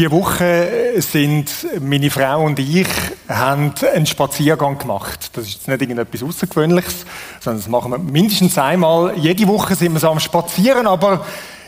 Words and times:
Diese 0.00 0.12
Woche 0.12 0.94
sind 1.02 1.50
meine 1.78 2.10
Frau 2.10 2.46
und 2.46 2.58
ich 2.58 2.88
haben 3.28 3.74
einen 3.94 4.06
Spaziergang 4.06 4.78
gemacht. 4.78 5.28
Das 5.34 5.44
ist 5.44 5.52
jetzt 5.56 5.68
nicht 5.68 5.82
irgendetwas 5.82 6.22
Außergewöhnliches, 6.22 7.04
sondern 7.38 7.60
das 7.60 7.68
machen 7.68 7.92
wir 7.92 7.98
mindestens 7.98 8.56
einmal. 8.56 9.14
Jede 9.18 9.46
Woche 9.46 9.74
sind 9.74 9.92
wir 9.92 10.00
so 10.00 10.08
am 10.08 10.18
Spazieren, 10.18 10.86
aber 10.86 11.26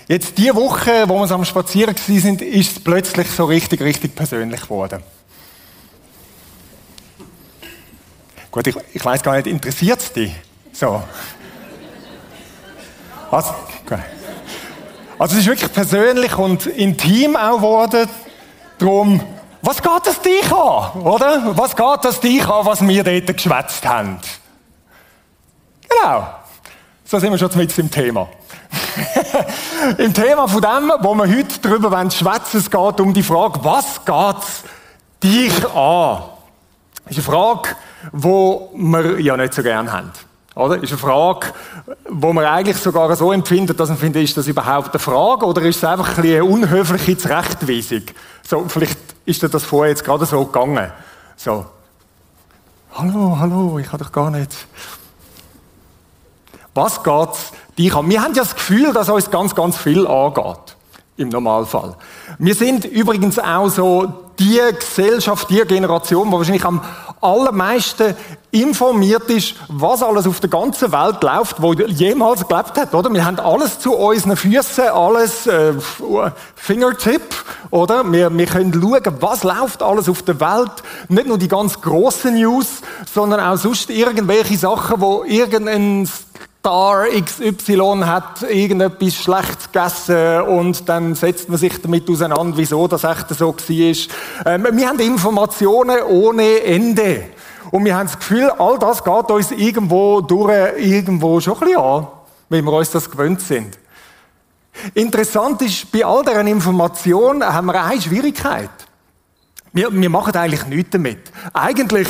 jetzt 0.08 0.38
die 0.38 0.48
Woche, 0.54 1.06
wo 1.08 1.18
wir 1.18 1.26
so 1.26 1.34
am 1.34 1.44
Spazieren 1.44 1.94
sind, 1.94 2.40
ist 2.40 2.72
es 2.72 2.82
plötzlich 2.82 3.28
so 3.28 3.44
richtig, 3.44 3.82
richtig 3.82 4.14
persönlich 4.14 4.62
geworden. 4.62 5.02
Gut, 8.50 8.66
ich, 8.66 8.76
ich 8.94 9.04
weiß 9.04 9.22
gar 9.22 9.36
nicht, 9.36 9.46
interessiert 9.46 10.00
es 10.00 10.10
dich? 10.10 10.32
So. 10.72 11.02
Also, 13.30 13.54
okay. 13.84 14.00
Also 15.22 15.36
es 15.36 15.42
ist 15.42 15.46
wirklich 15.46 15.72
persönlich 15.72 16.36
und 16.36 16.66
intim 16.66 17.36
auch 17.36 17.58
geworden. 17.58 18.08
Darum, 18.76 19.20
was 19.60 19.80
geht 19.80 20.06
es 20.08 20.20
dich 20.20 20.52
an, 20.52 21.00
oder? 21.00 21.56
Was 21.56 21.76
geht 21.76 22.04
es 22.04 22.18
dich 22.18 22.44
an, 22.44 22.66
was 22.66 22.84
wir 22.84 23.04
dort 23.04 23.26
geschwätzt 23.28 23.86
haben? 23.86 24.18
Genau. 25.88 26.26
So 27.04 27.20
sind 27.20 27.30
wir 27.30 27.38
schon 27.38 27.56
mit 27.56 27.78
im 27.78 27.88
Thema. 27.88 28.28
Im 29.98 30.12
Thema 30.12 30.48
von 30.48 30.60
dem, 30.60 30.92
wo 31.02 31.14
wir 31.14 31.28
heute 31.28 31.60
darüber 31.60 32.10
schwätzen, 32.10 32.58
es 32.58 32.68
geht 32.68 33.00
um 33.00 33.14
die 33.14 33.22
Frage, 33.22 33.60
was 33.62 34.04
geht 34.04 34.42
dich 35.22 35.64
an? 35.72 36.22
Das 37.04 37.16
ist 37.16 37.28
eine 37.28 37.36
Frage, 37.36 37.76
die 38.12 38.58
wir 38.74 39.20
ja 39.20 39.36
nicht 39.36 39.54
so 39.54 39.62
gerne 39.62 39.92
haben. 39.92 40.10
Oder? 40.54 40.82
Ist 40.82 40.90
eine 40.90 40.98
Frage, 40.98 41.48
wo 42.08 42.32
man 42.32 42.44
eigentlich 42.44 42.76
sogar 42.76 43.14
so 43.16 43.32
empfindet, 43.32 43.80
dass 43.80 43.88
man 43.88 43.98
findet, 43.98 44.22
ist 44.22 44.36
das 44.36 44.46
überhaupt 44.46 44.90
eine 44.90 44.98
Frage 44.98 45.46
oder 45.46 45.62
ist 45.62 45.76
es 45.76 45.84
einfach 45.84 46.18
ein 46.18 46.24
eine 46.24 46.44
unhöfliche 46.44 47.16
Zurechtweisung? 47.16 48.02
So, 48.46 48.64
vielleicht 48.68 48.98
ist 49.24 49.42
dir 49.42 49.48
das 49.48 49.64
vorher 49.64 49.90
jetzt 49.90 50.04
gerade 50.04 50.26
so 50.26 50.44
gegangen. 50.44 50.92
So. 51.36 51.64
Hallo, 52.94 53.36
hallo, 53.38 53.78
ich 53.78 53.86
habe 53.90 54.04
doch 54.04 54.12
gar 54.12 54.30
nicht. 54.30 54.54
Was 56.74 57.02
geht's 57.02 57.52
dich 57.78 57.94
an? 57.94 58.08
Wir 58.10 58.22
haben 58.22 58.34
ja 58.34 58.42
das 58.42 58.54
Gefühl, 58.54 58.92
dass 58.92 59.08
uns 59.08 59.30
ganz, 59.30 59.54
ganz 59.54 59.78
viel 59.78 60.06
angeht. 60.06 60.76
Im 61.16 61.28
Normalfall. 61.28 61.96
Wir 62.38 62.54
sind 62.54 62.84
übrigens 62.86 63.38
auch 63.38 63.68
so 63.68 64.30
die 64.38 64.60
Gesellschaft, 64.78 65.48
die 65.50 65.62
Generation, 65.62 66.28
die 66.28 66.36
wahrscheinlich 66.36 66.64
am 66.64 66.80
allermeisten 67.22 68.14
informiert 68.50 69.30
ist, 69.30 69.54
was 69.68 70.02
alles 70.02 70.26
auf 70.26 70.40
der 70.40 70.50
ganzen 70.50 70.92
Welt 70.92 71.22
läuft, 71.22 71.62
wo 71.62 71.72
jemals 71.72 72.46
gelebt 72.46 72.76
hat, 72.76 72.94
oder? 72.94 73.10
Wir 73.10 73.24
haben 73.24 73.38
alles 73.38 73.78
zu 73.78 73.94
unseren 73.94 74.36
Füßen, 74.36 74.88
alles 74.88 75.46
äh, 75.46 75.72
Fingertip, 76.54 77.22
oder? 77.70 78.10
Wir, 78.12 78.36
wir 78.36 78.46
können 78.46 78.72
schauen, 78.74 79.16
was 79.20 79.44
läuft 79.44 79.82
alles 79.82 80.08
auf 80.08 80.22
der 80.22 80.38
Welt. 80.40 80.72
Nicht 81.08 81.28
nur 81.28 81.38
die 81.38 81.48
ganz 81.48 81.80
grossen 81.80 82.34
News, 82.34 82.82
sondern 83.12 83.40
auch 83.40 83.56
sonst 83.56 83.88
irgendwelche 83.88 84.58
Sachen, 84.58 85.00
wo 85.00 85.24
irgendein 85.24 86.08
Star 86.62 87.06
XY 87.08 88.02
hat 88.04 88.42
irgendetwas 88.42 89.16
Schlechtes 89.16 89.72
gegessen 89.72 90.42
und 90.42 90.88
dann 90.88 91.16
setzt 91.16 91.48
man 91.48 91.58
sich 91.58 91.76
damit 91.82 92.08
auseinander, 92.08 92.56
wieso 92.56 92.86
das 92.86 93.02
echt 93.02 93.30
so 93.30 93.48
war. 93.48 94.46
Ähm, 94.54 94.68
wir 94.70 94.88
haben 94.88 95.00
Informationen 95.00 96.02
ohne 96.08 96.60
Ende. 96.60 97.30
Und 97.72 97.84
wir 97.84 97.96
haben 97.96 98.06
das 98.06 98.16
Gefühl, 98.16 98.48
all 98.58 98.78
das 98.78 99.02
geht 99.02 99.30
uns 99.32 99.50
irgendwo 99.50 100.20
durch, 100.20 100.78
irgendwo 100.78 101.40
schon 101.40 101.54
ein 101.54 101.60
bisschen 101.60 101.80
an, 101.80 102.06
wenn 102.48 102.64
wir 102.64 102.72
uns 102.74 102.92
das 102.92 103.10
gewöhnt 103.10 103.40
sind. 103.40 103.76
Interessant 104.94 105.62
ist, 105.62 105.90
bei 105.90 106.04
all 106.04 106.24
diesen 106.24 106.46
Informationen 106.46 107.42
haben 107.42 107.66
wir 107.66 107.82
eine 107.82 108.00
Schwierigkeit. 108.00 108.70
Wir, 109.72 109.92
wir 109.92 110.10
machen 110.10 110.36
eigentlich 110.36 110.64
nichts 110.66 110.90
damit. 110.90 111.32
Eigentlich 111.52 112.06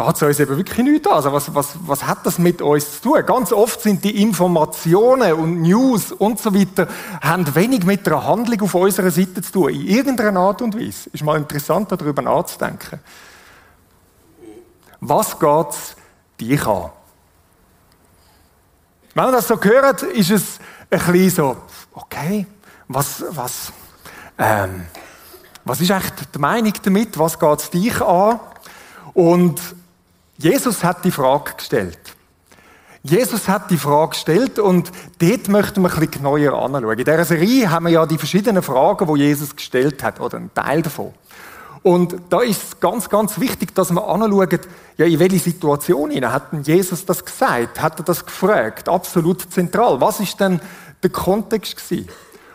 geht 0.00 0.16
es 0.16 0.22
uns 0.22 0.40
eben 0.40 0.56
wirklich 0.56 0.78
nichts 0.78 1.06
an. 1.06 1.14
Also 1.14 1.32
was, 1.32 1.54
was, 1.54 1.74
was 1.86 2.06
hat 2.06 2.24
das 2.24 2.38
mit 2.38 2.62
uns 2.62 3.00
zu 3.00 3.10
tun? 3.10 3.26
Ganz 3.26 3.52
oft 3.52 3.80
sind 3.82 4.02
die 4.04 4.22
Informationen 4.22 5.32
und 5.34 5.62
News 5.62 6.12
und 6.12 6.38
so 6.38 6.54
weiter, 6.54 6.88
haben 7.20 7.54
wenig 7.54 7.84
mit 7.84 8.06
der 8.06 8.24
Handlung 8.24 8.62
auf 8.62 8.74
unserer 8.74 9.10
Seite 9.10 9.42
zu 9.42 9.52
tun. 9.52 9.70
In 9.70 9.86
irgendeiner 9.86 10.40
Art 10.40 10.62
und 10.62 10.74
Weise. 10.74 11.10
Ist 11.12 11.22
mal 11.22 11.36
interessant, 11.36 11.92
darüber 11.92 12.22
nachzudenken. 12.22 13.00
Was 15.00 15.38
geht 15.38 15.70
es 15.70 15.96
dich 16.40 16.66
an? 16.66 16.90
Wenn 19.14 19.24
man 19.24 19.32
das 19.32 19.48
so 19.48 19.60
hört, 19.60 20.02
ist 20.02 20.30
es 20.30 20.58
ein 20.90 20.98
bisschen 21.12 21.30
so, 21.30 21.56
okay, 21.92 22.46
was, 22.88 23.24
was, 23.30 23.72
ähm, 24.38 24.86
was 25.64 25.80
ist 25.80 25.90
echt 25.90 26.34
die 26.34 26.38
Meinung 26.38 26.72
damit? 26.82 27.18
Was 27.18 27.38
geht 27.38 27.60
es 27.60 27.70
dich 27.70 28.00
an? 28.00 28.40
Und 29.12 29.60
Jesus 30.42 30.82
hat 30.82 31.04
die 31.04 31.10
Frage 31.10 31.52
gestellt. 31.54 31.98
Jesus 33.02 33.46
hat 33.46 33.70
die 33.70 33.76
Frage 33.76 34.10
gestellt 34.10 34.58
und 34.58 34.90
dort 35.18 35.48
möchten 35.48 35.82
wir 35.82 35.92
ein 35.92 36.00
bisschen 36.00 36.10
genauer 36.10 36.54
anschauen. 36.54 36.98
In 36.98 37.04
dieser 37.04 37.24
Serie 37.26 37.70
haben 37.70 37.84
wir 37.84 37.92
ja 37.92 38.06
die 38.06 38.16
verschiedenen 38.16 38.62
Fragen, 38.62 39.14
die 39.14 39.20
Jesus 39.20 39.54
gestellt 39.54 40.02
hat, 40.02 40.18
oder 40.18 40.38
einen 40.38 40.52
Teil 40.54 40.80
davon. 40.80 41.12
Und 41.82 42.16
da 42.30 42.40
ist 42.40 42.62
es 42.62 42.80
ganz, 42.80 43.10
ganz 43.10 43.38
wichtig, 43.38 43.74
dass 43.74 43.90
wir 43.90 44.02
anschauen, 44.06 44.60
ja, 44.96 45.04
in 45.04 45.18
welche 45.18 45.38
Situation 45.38 46.10
hat 46.24 46.66
Jesus 46.66 47.04
das 47.04 47.22
gesagt? 47.22 47.80
Hat 47.80 47.98
er 47.98 48.04
das 48.04 48.24
gefragt? 48.24 48.88
Absolut 48.88 49.52
zentral. 49.52 50.00
Was 50.00 50.20
ist 50.20 50.40
denn 50.40 50.58
der 51.02 51.10
Kontext 51.10 51.76
gewesen? 51.76 52.08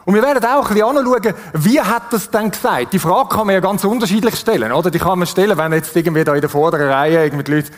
Und 0.06 0.14
wir 0.14 0.22
werden 0.22 0.46
auch 0.46 0.70
ein 0.70 0.76
bisschen 0.76 0.98
anschauen, 0.98 1.34
wie 1.54 1.82
hat 1.82 2.14
das 2.14 2.30
denn 2.30 2.52
gesagt? 2.52 2.94
Die 2.94 3.00
Frage 3.00 3.30
kann 3.30 3.48
man 3.48 3.56
ja 3.56 3.60
ganz 3.60 3.84
unterschiedlich 3.84 4.36
stellen, 4.36 4.72
oder? 4.72 4.92
Die 4.92 5.00
kann 5.00 5.18
man 5.18 5.28
stellen, 5.28 5.58
wenn 5.58 5.74
jetzt 5.74 5.96
irgendwie 5.96 6.24
da 6.24 6.36
in 6.36 6.42
der 6.42 6.50
vorderen 6.50 6.88
Reihe 6.88 7.24
irgendwie 7.24 7.44
die 7.44 7.52
Leute, 7.54 7.72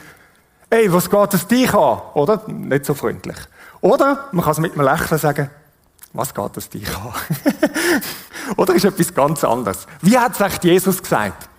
ey, 0.69 0.91
was 0.91 1.09
geht 1.09 1.33
es 1.33 1.47
dich 1.47 1.73
an? 1.73 2.01
Oder? 2.15 2.41
Nicht 2.47 2.85
so 2.85 2.93
freundlich. 2.93 3.37
Oder 3.79 4.25
man 4.33 4.43
kann 4.43 4.51
es 4.51 4.59
mit 4.59 4.73
einem 4.73 4.85
Lächeln 4.85 5.19
sagen, 5.19 5.49
was 6.11 6.33
geht 6.33 6.57
es 6.57 6.69
dich 6.69 6.89
an? 6.89 7.13
oder 8.57 8.73
ist 8.73 8.83
etwas 8.83 9.13
ganz 9.13 9.43
anderes. 9.45 9.87
Wie 10.01 10.17
hat 10.17 10.33
es 10.33 10.41
echt 10.41 10.65
Jesus 10.65 11.01
gesagt? 11.01 11.49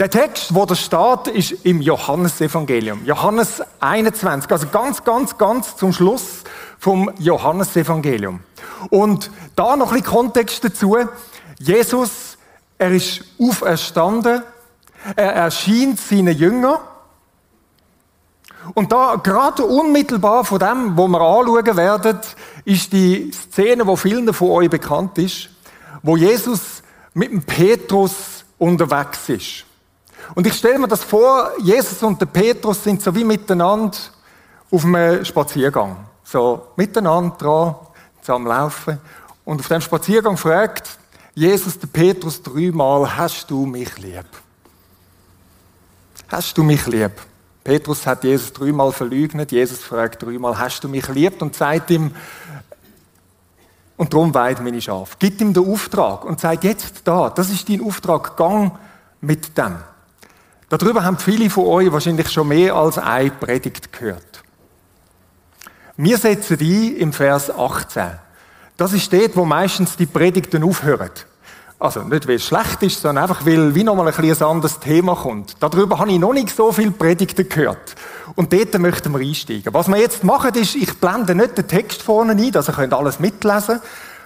Der 0.00 0.10
Text, 0.10 0.54
wo 0.54 0.66
da 0.66 0.74
steht, 0.74 1.28
ist 1.28 1.52
im 1.64 1.80
Johannesevangelium. 1.80 3.04
Johannes 3.04 3.62
21, 3.78 4.50
also 4.50 4.66
ganz, 4.68 5.04
ganz, 5.04 5.38
ganz 5.38 5.76
zum 5.76 5.92
Schluss 5.92 6.42
vom 6.82 7.12
Johannesevangelium. 7.20 8.40
Und 8.90 9.30
da 9.54 9.76
noch 9.76 9.92
ein 9.92 10.00
bisschen 10.00 10.16
Kontext 10.16 10.64
dazu. 10.64 10.96
Jesus, 11.60 12.36
er 12.76 12.90
ist 12.90 13.22
auferstanden. 13.38 14.42
Er 15.14 15.32
erscheint 15.32 16.00
seinen 16.00 16.36
Jüngern. 16.36 16.80
Und 18.74 18.90
da, 18.90 19.14
gerade 19.14 19.64
unmittelbar 19.64 20.44
von 20.44 20.58
dem, 20.58 20.96
wo 20.96 21.06
wir 21.06 21.20
anschauen 21.20 21.76
werden, 21.76 22.18
ist 22.64 22.92
die 22.92 23.30
Szene, 23.30 23.86
wo 23.86 23.94
vielen 23.94 24.34
von 24.34 24.50
euch 24.50 24.68
bekannt 24.68 25.18
ist, 25.18 25.50
wo 26.02 26.16
Jesus 26.16 26.82
mit 27.14 27.30
dem 27.30 27.44
Petrus 27.44 28.44
unterwegs 28.58 29.28
ist. 29.28 29.64
Und 30.34 30.48
ich 30.48 30.54
stelle 30.54 30.80
mir 30.80 30.88
das 30.88 31.04
vor, 31.04 31.52
Jesus 31.62 32.02
und 32.02 32.20
der 32.20 32.26
Petrus 32.26 32.82
sind 32.82 33.00
so 33.00 33.14
wie 33.14 33.22
miteinander 33.22 33.96
auf 34.68 34.84
einem 34.84 35.24
Spaziergang. 35.24 36.08
So 36.24 36.68
miteinander 36.76 37.36
dran, 37.36 37.76
zusammen 38.20 38.46
laufen. 38.46 38.98
Und 39.44 39.60
auf 39.60 39.68
dem 39.68 39.80
Spaziergang 39.80 40.36
fragt 40.36 40.98
Jesus 41.34 41.78
den 41.78 41.88
Petrus 41.88 42.42
dreimal, 42.42 43.16
hast 43.16 43.50
du 43.50 43.66
mich 43.66 43.98
lieb? 43.98 44.26
Hast 46.28 46.56
du 46.56 46.62
mich 46.62 46.86
lieb? 46.86 47.12
Petrus 47.64 48.06
hat 48.06 48.24
Jesus 48.24 48.52
dreimal 48.52 48.92
verleugnet. 48.92 49.52
Jesus 49.52 49.78
fragt 49.78 50.22
dreimal, 50.22 50.58
hast 50.58 50.82
du 50.82 50.88
mich 50.88 51.08
lieb? 51.08 51.40
Und 51.40 51.54
sagt 51.54 51.90
ihm, 51.90 52.12
und 53.96 54.12
darum 54.12 54.34
weid 54.34 54.60
meine 54.60 54.80
Schafe. 54.80 55.16
Gibt 55.18 55.40
ihm 55.40 55.52
den 55.52 55.68
Auftrag 55.68 56.24
und 56.24 56.40
sagt 56.40 56.64
jetzt 56.64 57.02
da, 57.04 57.30
das 57.30 57.50
ist 57.50 57.68
dein 57.68 57.84
Auftrag, 57.84 58.36
gang 58.36 58.72
mit 59.20 59.56
dem. 59.56 59.76
Darüber 60.68 61.04
haben 61.04 61.18
viele 61.18 61.48
von 61.50 61.66
euch 61.66 61.92
wahrscheinlich 61.92 62.30
schon 62.30 62.48
mehr 62.48 62.74
als 62.74 62.98
eine 62.98 63.30
Predigt 63.30 63.92
gehört. 63.92 64.41
Wir 65.96 66.18
setzen 66.18 66.58
die 66.58 66.88
im 66.98 67.12
Vers 67.12 67.50
18. 67.50 68.04
Das 68.76 68.92
ist 68.92 69.12
dort, 69.12 69.36
wo 69.36 69.44
meistens 69.44 69.96
die 69.96 70.06
Predigten 70.06 70.64
aufhören. 70.64 71.10
Also 71.78 72.02
nicht, 72.02 72.28
weil 72.28 72.36
es 72.36 72.46
schlecht 72.46 72.82
ist, 72.82 73.02
sondern 73.02 73.24
einfach, 73.24 73.44
weil 73.44 73.74
wie 73.74 73.84
nochmal 73.84 74.08
ein, 74.08 74.14
ein 74.14 74.42
anderes 74.42 74.78
Thema 74.78 75.16
kommt. 75.16 75.56
Darüber 75.60 75.98
habe 75.98 76.12
ich 76.12 76.18
noch 76.18 76.32
nicht 76.32 76.50
so 76.50 76.72
viele 76.72 76.92
Predigten 76.92 77.48
gehört. 77.48 77.96
Und 78.36 78.52
dort 78.52 78.78
möchten 78.78 79.12
wir 79.12 79.20
einsteigen. 79.20 79.74
Was 79.74 79.88
wir 79.88 79.98
jetzt 79.98 80.24
machen, 80.24 80.54
ist, 80.54 80.76
ich 80.76 80.98
blende 80.98 81.34
nicht 81.34 81.58
den 81.58 81.66
Text 81.66 82.02
vorne 82.02 82.32
ein, 82.32 82.52
dass 82.52 82.68
ihr 82.68 82.74
könnt 82.74 82.94
alles 82.94 83.18
mitlesen 83.18 83.80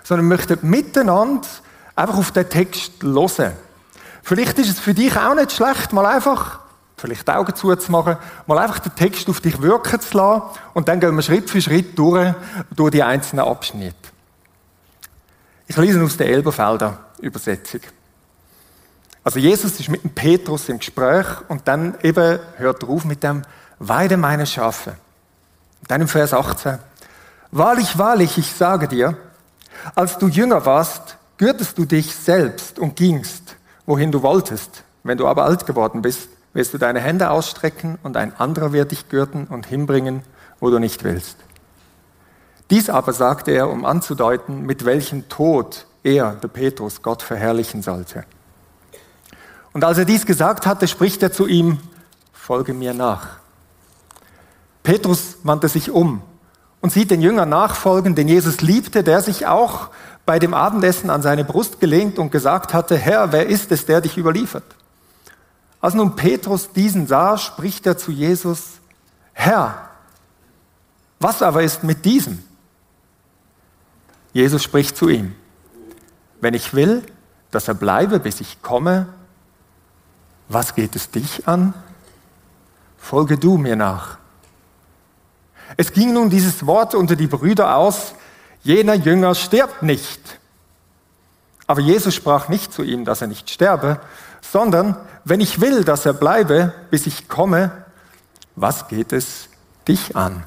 sondern 0.07 0.29
möchten 0.29 0.59
miteinander 0.63 1.49
einfach 1.97 2.17
auf 2.17 2.31
den 2.31 2.49
Text 2.49 3.03
hören. 3.03 3.55
Vielleicht 4.23 4.59
ist 4.59 4.71
es 4.71 4.79
für 4.79 4.95
dich 4.95 5.17
auch 5.17 5.35
nicht 5.35 5.51
schlecht, 5.51 5.93
mal 5.93 6.07
einfach, 6.07 6.61
vielleicht 6.97 7.29
die 7.29 7.33
Augen 7.33 7.55
zuzumachen, 7.55 8.17
mal 8.47 8.59
einfach 8.59 8.79
den 8.79 8.95
Text 8.95 9.29
auf 9.29 9.41
dich 9.41 9.61
wirken 9.61 10.01
zu 10.01 10.17
lassen 10.17 10.43
und 10.75 10.89
dann 10.89 11.01
gehen 11.01 11.15
wir 11.15 11.23
Schritt 11.23 11.51
für 11.51 11.61
Schritt 11.61 11.99
durch, 11.99 12.35
durch 12.75 12.91
die 12.91 13.03
einzelnen 13.03 13.45
Abschnitte. 13.45 13.97
Ich 15.67 15.77
lese 15.77 16.03
aus 16.03 16.17
der 16.17 16.29
Elberfelder 16.29 16.99
Übersetzung. 17.21 17.81
Also 19.25 19.41
Jesus 19.41 19.81
ist 19.81 19.89
mit 19.89 20.05
dem 20.05 20.11
Petrus 20.11 20.69
im 20.69 20.79
Gespräch 20.79 21.27
und 21.49 21.67
dann 21.67 21.97
eben 22.03 22.39
hört 22.57 22.83
er 22.83 22.89
auf 22.89 23.05
mit 23.05 23.23
dem 23.23 23.43
Weide 23.79 24.17
meine 24.17 24.47
Schafe. 24.47 24.91
Und 25.81 25.91
dann 25.91 26.01
im 26.01 26.09
Vers 26.09 26.33
18. 26.33 26.79
Wahrlich, 27.51 27.99
wahrlich, 27.99 28.39
ich 28.39 28.53
sage 28.53 28.87
dir, 28.87 29.17
als 29.95 30.19
du 30.19 30.29
jünger 30.29 30.65
warst, 30.65 31.17
gürtest 31.37 31.77
du 31.77 31.85
dich 31.85 32.15
selbst 32.15 32.79
und 32.79 32.97
gingst, 32.97 33.57
wohin 33.85 34.13
du 34.13 34.23
wolltest. 34.23 34.85
Wenn 35.03 35.19
du 35.19 35.27
aber 35.27 35.45
alt 35.45 35.67
geworden 35.67 36.03
bist, 36.03 36.29
wirst 36.57 36.73
du 36.73 36.79
deine 36.79 37.01
Hände 37.01 37.31
ausstrecken 37.31 37.99
und 38.03 38.17
ein 38.17 38.35
anderer 38.35 38.73
wird 38.73 38.91
dich 38.91 39.11
gürten 39.11 39.47
und 39.47 39.67
hinbringen, 39.67 40.23
wo 40.59 40.71
du 40.71 40.79
nicht 40.79 41.05
willst. 41.05 41.37
Dies 42.71 42.89
aber 42.89 43.13
sagte 43.13 43.51
er, 43.51 43.69
um 43.69 43.85
anzudeuten, 43.85 44.63
mit 44.63 44.87
welchem 44.87 45.29
Tod 45.29 45.87
er, 46.03 46.33
der 46.33 46.49
Petrus, 46.49 47.03
Gott 47.03 47.21
verherrlichen 47.21 47.83
sollte. 47.83 48.25
Und 49.75 49.85
als 49.85 49.99
er 49.99 50.07
dies 50.07 50.25
gesagt 50.25 50.67
hatte, 50.67 50.89
spricht 50.89 51.23
er 51.23 51.31
zu 51.31 51.47
ihm, 51.47 51.79
folge 52.33 52.73
mir 52.73 52.95
nach. 52.95 53.37
Petrus 54.83 55.37
wandte 55.43 55.69
sich 55.69 55.91
um 55.91 56.23
und 56.81 56.91
sieht 56.91 57.11
den 57.11 57.21
Jünger 57.21 57.45
nachfolgen, 57.45 58.15
den 58.15 58.29
Jesus 58.29 58.63
liebte, 58.63 59.05
der 59.05 59.21
sich 59.21 59.47
auch 59.47 59.91
bei 60.25 60.39
dem 60.39 60.55
Abendessen 60.55 61.11
an 61.11 61.21
seine 61.21 61.45
Brust 61.45 61.81
gelehnt 61.81 62.19
und 62.19 62.33
gesagt 62.33 62.73
hatte, 62.73 62.97
Herr, 62.97 63.31
wer 63.33 63.47
ist 63.47 63.71
es, 63.73 63.85
der 63.85 64.01
dich 64.01 64.17
überliefert? 64.17 64.65
Als 65.87 65.95
nun 65.95 66.17
Petrus 66.17 66.73
diesen 66.73 67.07
sah, 67.07 67.39
spricht 67.39 67.87
er 67.87 67.97
zu 67.97 68.11
Jesus, 68.11 68.81
Herr, 69.35 69.89
was 71.21 71.43
aber 71.43 71.63
ist 71.63 71.85
mit 71.85 72.05
diesem? 72.05 72.43
Jesus 74.33 74.65
spricht 74.65 74.97
zu 74.97 75.09
ihm, 75.09 75.37
wenn 76.41 76.55
ich 76.55 76.75
will, 76.75 77.05
dass 77.53 77.69
er 77.69 77.75
bleibe, 77.75 78.19
bis 78.19 78.41
ich 78.41 78.63
komme, 78.63 79.07
was 80.49 80.75
geht 80.75 80.97
es 80.97 81.13
dich 81.13 81.47
an? 81.47 81.73
Folge 82.99 83.39
du 83.39 83.57
mir 83.57 83.77
nach. 83.77 84.19
Es 85.77 85.93
ging 85.93 86.13
nun 86.13 86.31
dieses 86.31 86.67
Wort 86.67 86.97
unter 86.97 87.15
die 87.15 87.29
Brüder 87.29 87.77
aus, 87.77 88.15
jener 88.65 88.95
Jünger 88.95 89.37
stirbt 89.37 89.85
nicht. 89.85 90.41
Aber 91.67 91.81
Jesus 91.81 92.15
sprach 92.15 92.49
nicht 92.49 92.73
zu 92.73 92.83
ihm, 92.83 93.05
dass 93.05 93.21
er 93.21 93.27
nicht 93.27 93.51
sterbe, 93.51 94.01
sondern 94.41 94.97
wenn 95.25 95.41
ich 95.41 95.61
will, 95.61 95.85
dass 95.85 96.07
er 96.07 96.13
bleibe, 96.13 96.73
bis 96.91 97.07
ich 97.07 97.29
komme, 97.29 97.85
was 98.55 98.89
geht 98.89 99.13
es 99.13 99.49
dich 99.87 100.17
an? 100.17 100.45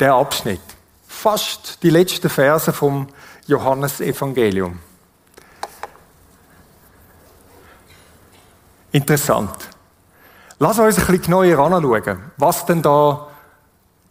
der 0.00 0.14
Abschnitt. 0.14 0.60
Fast 1.06 1.82
die 1.82 1.90
letzten 1.90 2.28
Verse 2.28 2.72
vom 2.72 3.06
Johannesevangelium. 3.46 4.78
Interessant. 8.92 9.70
Lass 10.58 10.78
uns 10.78 10.98
ein 10.98 11.06
bisschen 11.06 11.22
genauer 11.22 11.58
anschauen, 11.58 12.30
was 12.36 12.66
denn 12.66 12.82
da 12.82 13.28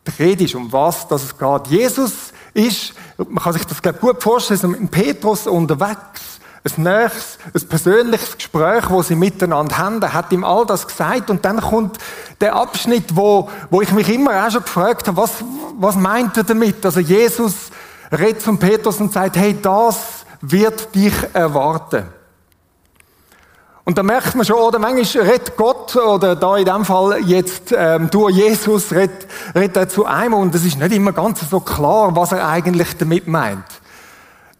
die 0.06 0.24
Rede 0.24 0.44
ist, 0.44 0.56
um 0.56 0.72
was 0.72 1.10
es 1.10 1.38
geht. 1.38 1.68
Jesus 1.68 2.34
ist, 2.54 2.94
man 3.18 3.44
kann 3.44 3.54
sich 3.54 3.66
das 3.66 3.82
glaube 3.82 4.00
gut 4.00 4.22
vorstellen, 4.22 4.60
so 4.60 4.68
mit 4.68 4.92
Petrus 4.92 5.48
unterwegs 5.48 6.40
ein 6.66 6.84
nächstes, 6.84 7.38
ein 7.54 7.68
persönliches 7.68 8.38
Gespräch, 8.38 8.90
wo 8.90 9.02
sie 9.02 9.16
miteinander 9.16 9.78
haben. 9.78 10.14
Hat 10.14 10.32
ihm 10.32 10.44
all 10.44 10.66
das 10.66 10.88
gesagt 10.88 11.30
und 11.30 11.44
dann 11.44 11.60
kommt 11.60 11.98
der 12.40 12.56
Abschnitt, 12.56 13.16
wo, 13.16 13.50
wo 13.70 13.82
ich 13.82 13.92
mich 13.92 14.10
immer 14.10 14.46
auch 14.46 14.52
schon 14.52 14.64
gefragt 14.64 15.08
habe, 15.08 15.18
was, 15.18 15.32
was 15.78 15.96
meint 15.96 16.38
er 16.38 16.44
damit? 16.44 16.86
Also 16.86 17.02
Jesus 17.02 17.54
redet 18.12 18.42
zum 18.42 18.58
Petrus 18.60 19.00
und 19.02 19.12
sagt, 19.12 19.36
hey, 19.36 19.58
das 19.62 20.26
wird 20.42 20.94
dich 20.96 21.14
erwarten. 21.34 22.06
Und 23.86 23.98
da 23.98 24.04
merkt 24.04 24.34
man 24.36 24.46
schon, 24.46 24.56
oder 24.56 24.80
manchmal 24.80 25.26
redet 25.26 25.58
Gott, 25.58 25.96
oder 25.98 26.38
da 26.38 26.56
in 26.56 26.66
dem 26.66 26.86
Fall 26.86 27.20
jetzt 27.26 27.74
ähm, 27.76 28.10
du 28.10 28.30
Jesus, 28.30 28.94
redet, 28.94 29.28
redet 29.54 29.76
er 29.76 29.90
zu 29.90 30.06
einem 30.06 30.36
und 30.36 30.56
es 30.56 30.64
ist 30.64 30.80
nicht 30.80 30.94
immer 30.94 31.12
ganz 31.12 31.42
so 31.50 31.60
klar, 31.60 32.16
was 32.16 32.32
er 32.32 32.48
eigentlich 32.48 32.96
damit 32.98 33.28
meint. 33.28 33.66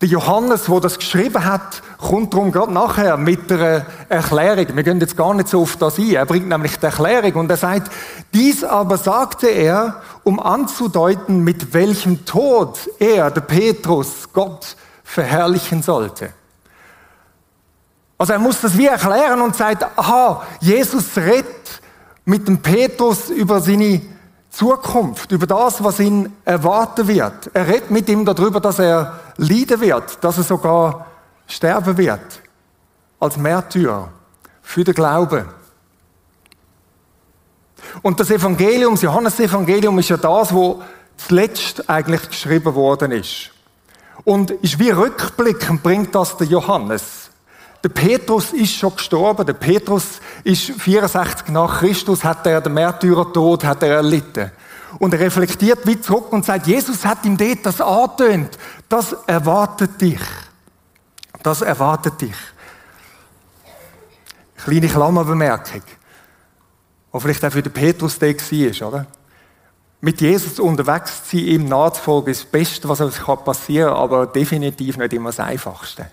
Der 0.02 0.10
Johannes, 0.10 0.68
wo 0.68 0.82
das 0.82 1.00
geschrieben 1.00 1.46
hat, 1.46 1.82
kommt 1.98 2.34
darum 2.34 2.52
gerade 2.52 2.74
nachher 2.74 3.16
mit 3.16 3.50
der 3.50 3.86
Erklärung. 4.10 4.76
Wir 4.76 4.84
gehen 4.84 5.00
jetzt 5.00 5.16
gar 5.16 5.34
nicht 5.34 5.48
so 5.48 5.62
auf 5.62 5.78
das 5.78 5.98
ein. 5.98 6.16
Er 6.16 6.26
bringt 6.26 6.50
nämlich 6.50 6.78
die 6.78 6.86
Erklärung 6.86 7.36
und 7.36 7.50
er 7.50 7.56
sagt, 7.56 7.90
dies 8.34 8.66
aber 8.66 8.98
sagte 8.98 9.48
er, 9.48 10.02
um 10.24 10.42
anzudeuten, 10.42 11.46
mit 11.46 11.74
welchem 11.74 12.26
Tod 12.26 12.78
er, 13.00 13.32
der 13.32 13.40
Petrus, 13.40 14.28
Gott 14.34 14.76
verherrlichen 15.06 15.82
sollte. 15.82 16.34
Also 18.18 18.34
er 18.34 18.40
muss 18.40 18.62
das 18.62 18.78
wie 18.78 18.88
erklären 18.88 19.42
und 19.42 19.56
sagt, 19.56 19.84
aha, 19.98 20.44
Jesus 20.60 21.18
redet 21.18 21.82
mit 22.26 22.48
dem 22.48 22.62
Petrus 22.62 23.30
über 23.30 23.60
seine 23.60 24.02
Zukunft, 24.50 25.32
über 25.32 25.48
das, 25.48 25.84
was 25.84 26.00
ihn 26.00 26.32
erwarten 26.46 27.08
wird. 27.08 27.50
Er 27.54 27.68
redet 27.68 27.92
mit 27.92 28.08
ihm 28.08 28.24
darüber, 28.24 28.60
dass 28.60 28.80
er 28.80 29.20
leiden 29.38 29.82
wird, 29.82 30.24
dass 30.24 30.38
er 30.38 30.44
sogar 30.44 31.08
sterben 31.48 31.98
wird. 31.98 32.42
Als 33.20 33.38
Märtyrer. 33.38 34.10
Für 34.62 34.84
den 34.84 34.94
Glauben. 34.94 35.46
Und 38.02 38.20
das 38.20 38.32
Evangelium, 38.32 38.94
das 38.94 39.02
Johannes-Evangelium 39.02 40.00
ist 40.00 40.10
ja 40.10 40.18
das, 40.18 40.54
wo 40.54 40.82
zuletzt 41.18 41.90
eigentlich 41.90 42.28
geschrieben 42.30 42.74
worden 42.76 43.12
ist. 43.12 43.52
Und 44.24 44.52
ist 44.52 44.80
wie 44.80 44.90
rückblickend 44.90 45.84
bringt 45.84 46.16
das 46.16 46.38
der 46.38 46.48
Johannes. 46.48 47.23
Der 47.84 47.90
Petrus 47.90 48.54
ist 48.54 48.76
schon 48.76 48.96
gestorben. 48.96 49.46
Der 49.46 49.54
Petrus 49.54 50.22
ist 50.44 50.72
64 50.72 51.50
nach 51.50 51.80
Christus, 51.80 52.24
hat 52.24 52.48
er 52.48 52.62
den 52.62 52.74
Märtyrertod, 52.74 53.66
hat 53.66 53.84
er 53.84 53.96
erlitten. 53.96 54.52
Und 55.00 55.14
er 55.14 55.20
reflektiert 55.20 55.86
wie 55.86 56.00
zurück 56.00 56.32
und 56.32 56.46
sagt, 56.46 56.68
Jesus 56.68 57.04
hat 57.06 57.26
ihm 57.26 57.36
dort 57.36 57.66
das 57.66 57.82
angetönt. 57.82 58.58
Das 58.88 59.14
erwartet 59.28 60.00
dich. 60.00 60.22
Das 61.42 61.62
erwartet 61.62 62.22
dich. 62.22 62.36
Kleine 64.64 64.88
Klammerbemerkung. 64.88 65.82
Die 67.14 67.20
vielleicht 67.20 67.44
auch 67.44 67.52
für 67.52 67.64
den 67.64 67.74
Petrus 67.74 68.18
der 68.18 68.34
war, 68.34 68.88
oder? 68.88 69.08
Mit 70.00 70.22
Jesus 70.22 70.60
unterwegs 70.60 71.24
zu 71.26 71.38
sein, 71.38 71.46
ihm 71.46 71.66
nachzufolgen, 71.66 72.32
ist 72.32 72.44
das 72.44 72.52
Beste, 72.52 72.88
was 72.88 73.02
uns 73.02 73.20
passieren 73.20 73.90
kann, 73.90 73.98
aber 73.98 74.28
definitiv 74.28 74.98
nicht 74.98 75.14
immer 75.14 75.30
das 75.30 75.40
Einfachste. 75.40 76.08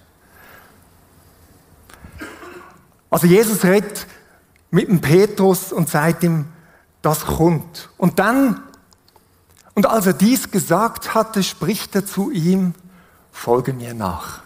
Also 3.10 3.26
Jesus 3.26 3.64
redet 3.64 4.06
mit 4.70 4.88
dem 4.88 5.00
Petrus 5.00 5.72
und 5.72 5.88
sagt 5.88 6.22
ihm, 6.22 6.46
das 7.02 7.26
kommt. 7.26 7.90
Und 7.98 8.18
dann, 8.18 8.62
und 9.74 9.86
als 9.86 10.06
er 10.06 10.12
dies 10.12 10.50
gesagt 10.50 11.14
hatte, 11.14 11.42
spricht 11.42 11.94
er 11.96 12.06
zu 12.06 12.30
ihm, 12.30 12.74
folge 13.32 13.72
mir 13.72 13.94
nach. 13.94 14.42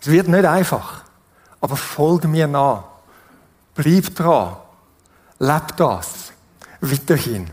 Es 0.00 0.08
wird 0.08 0.28
nicht 0.28 0.44
einfach, 0.44 1.04
aber 1.60 1.76
folge 1.76 2.28
mir 2.28 2.46
nach. 2.46 2.84
Bleib 3.74 4.14
dran. 4.14 4.56
Leb 5.38 5.76
das. 5.76 6.32
Weiterhin. 6.80 7.50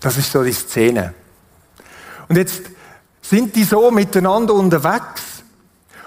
Das 0.00 0.16
ist 0.16 0.32
so 0.32 0.42
die 0.42 0.52
Szene. 0.52 1.14
Und 2.28 2.36
jetzt 2.36 2.62
sind 3.34 3.56
die 3.56 3.64
so 3.64 3.90
miteinander 3.90 4.54
unterwegs. 4.54 5.42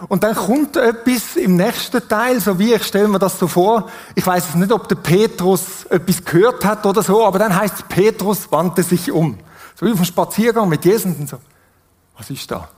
Und 0.07 0.24
dann 0.24 0.34
kommt 0.34 0.77
etwas 0.77 1.36
im 1.36 1.57
nächsten 1.57 2.07
Teil, 2.07 2.39
so 2.39 2.57
wie 2.57 2.74
ich 2.74 2.84
stelle 2.84 3.10
mir 3.10 3.19
das 3.19 3.38
so 3.38 3.48
vor. 3.48 3.89
Ich 4.15 4.25
weiß 4.25 4.50
es 4.50 4.55
nicht, 4.55 4.72
ob 4.72 4.88
der 4.88 4.96
Petrus 4.96 5.84
etwas 5.89 6.24
gehört 6.24 6.63
hat 6.63 6.86
oder 6.86 7.03
so, 7.03 7.25
aber 7.25 7.39
dann 7.39 7.53
heißt 7.53 7.75
es, 7.75 7.84
Petrus 7.84 8.50
wandte 8.50 8.81
sich 8.84 9.12
um. 9.12 9.38
So 9.75 9.86
wie 9.86 9.91
auf 9.91 9.98
dem 9.98 10.05
Spaziergang 10.05 10.69
mit 10.69 10.86
Jesus 10.86 11.17
und 11.19 11.27
so. 11.27 11.39
Was 12.17 12.29
ist 12.29 12.50
da? 12.50 12.69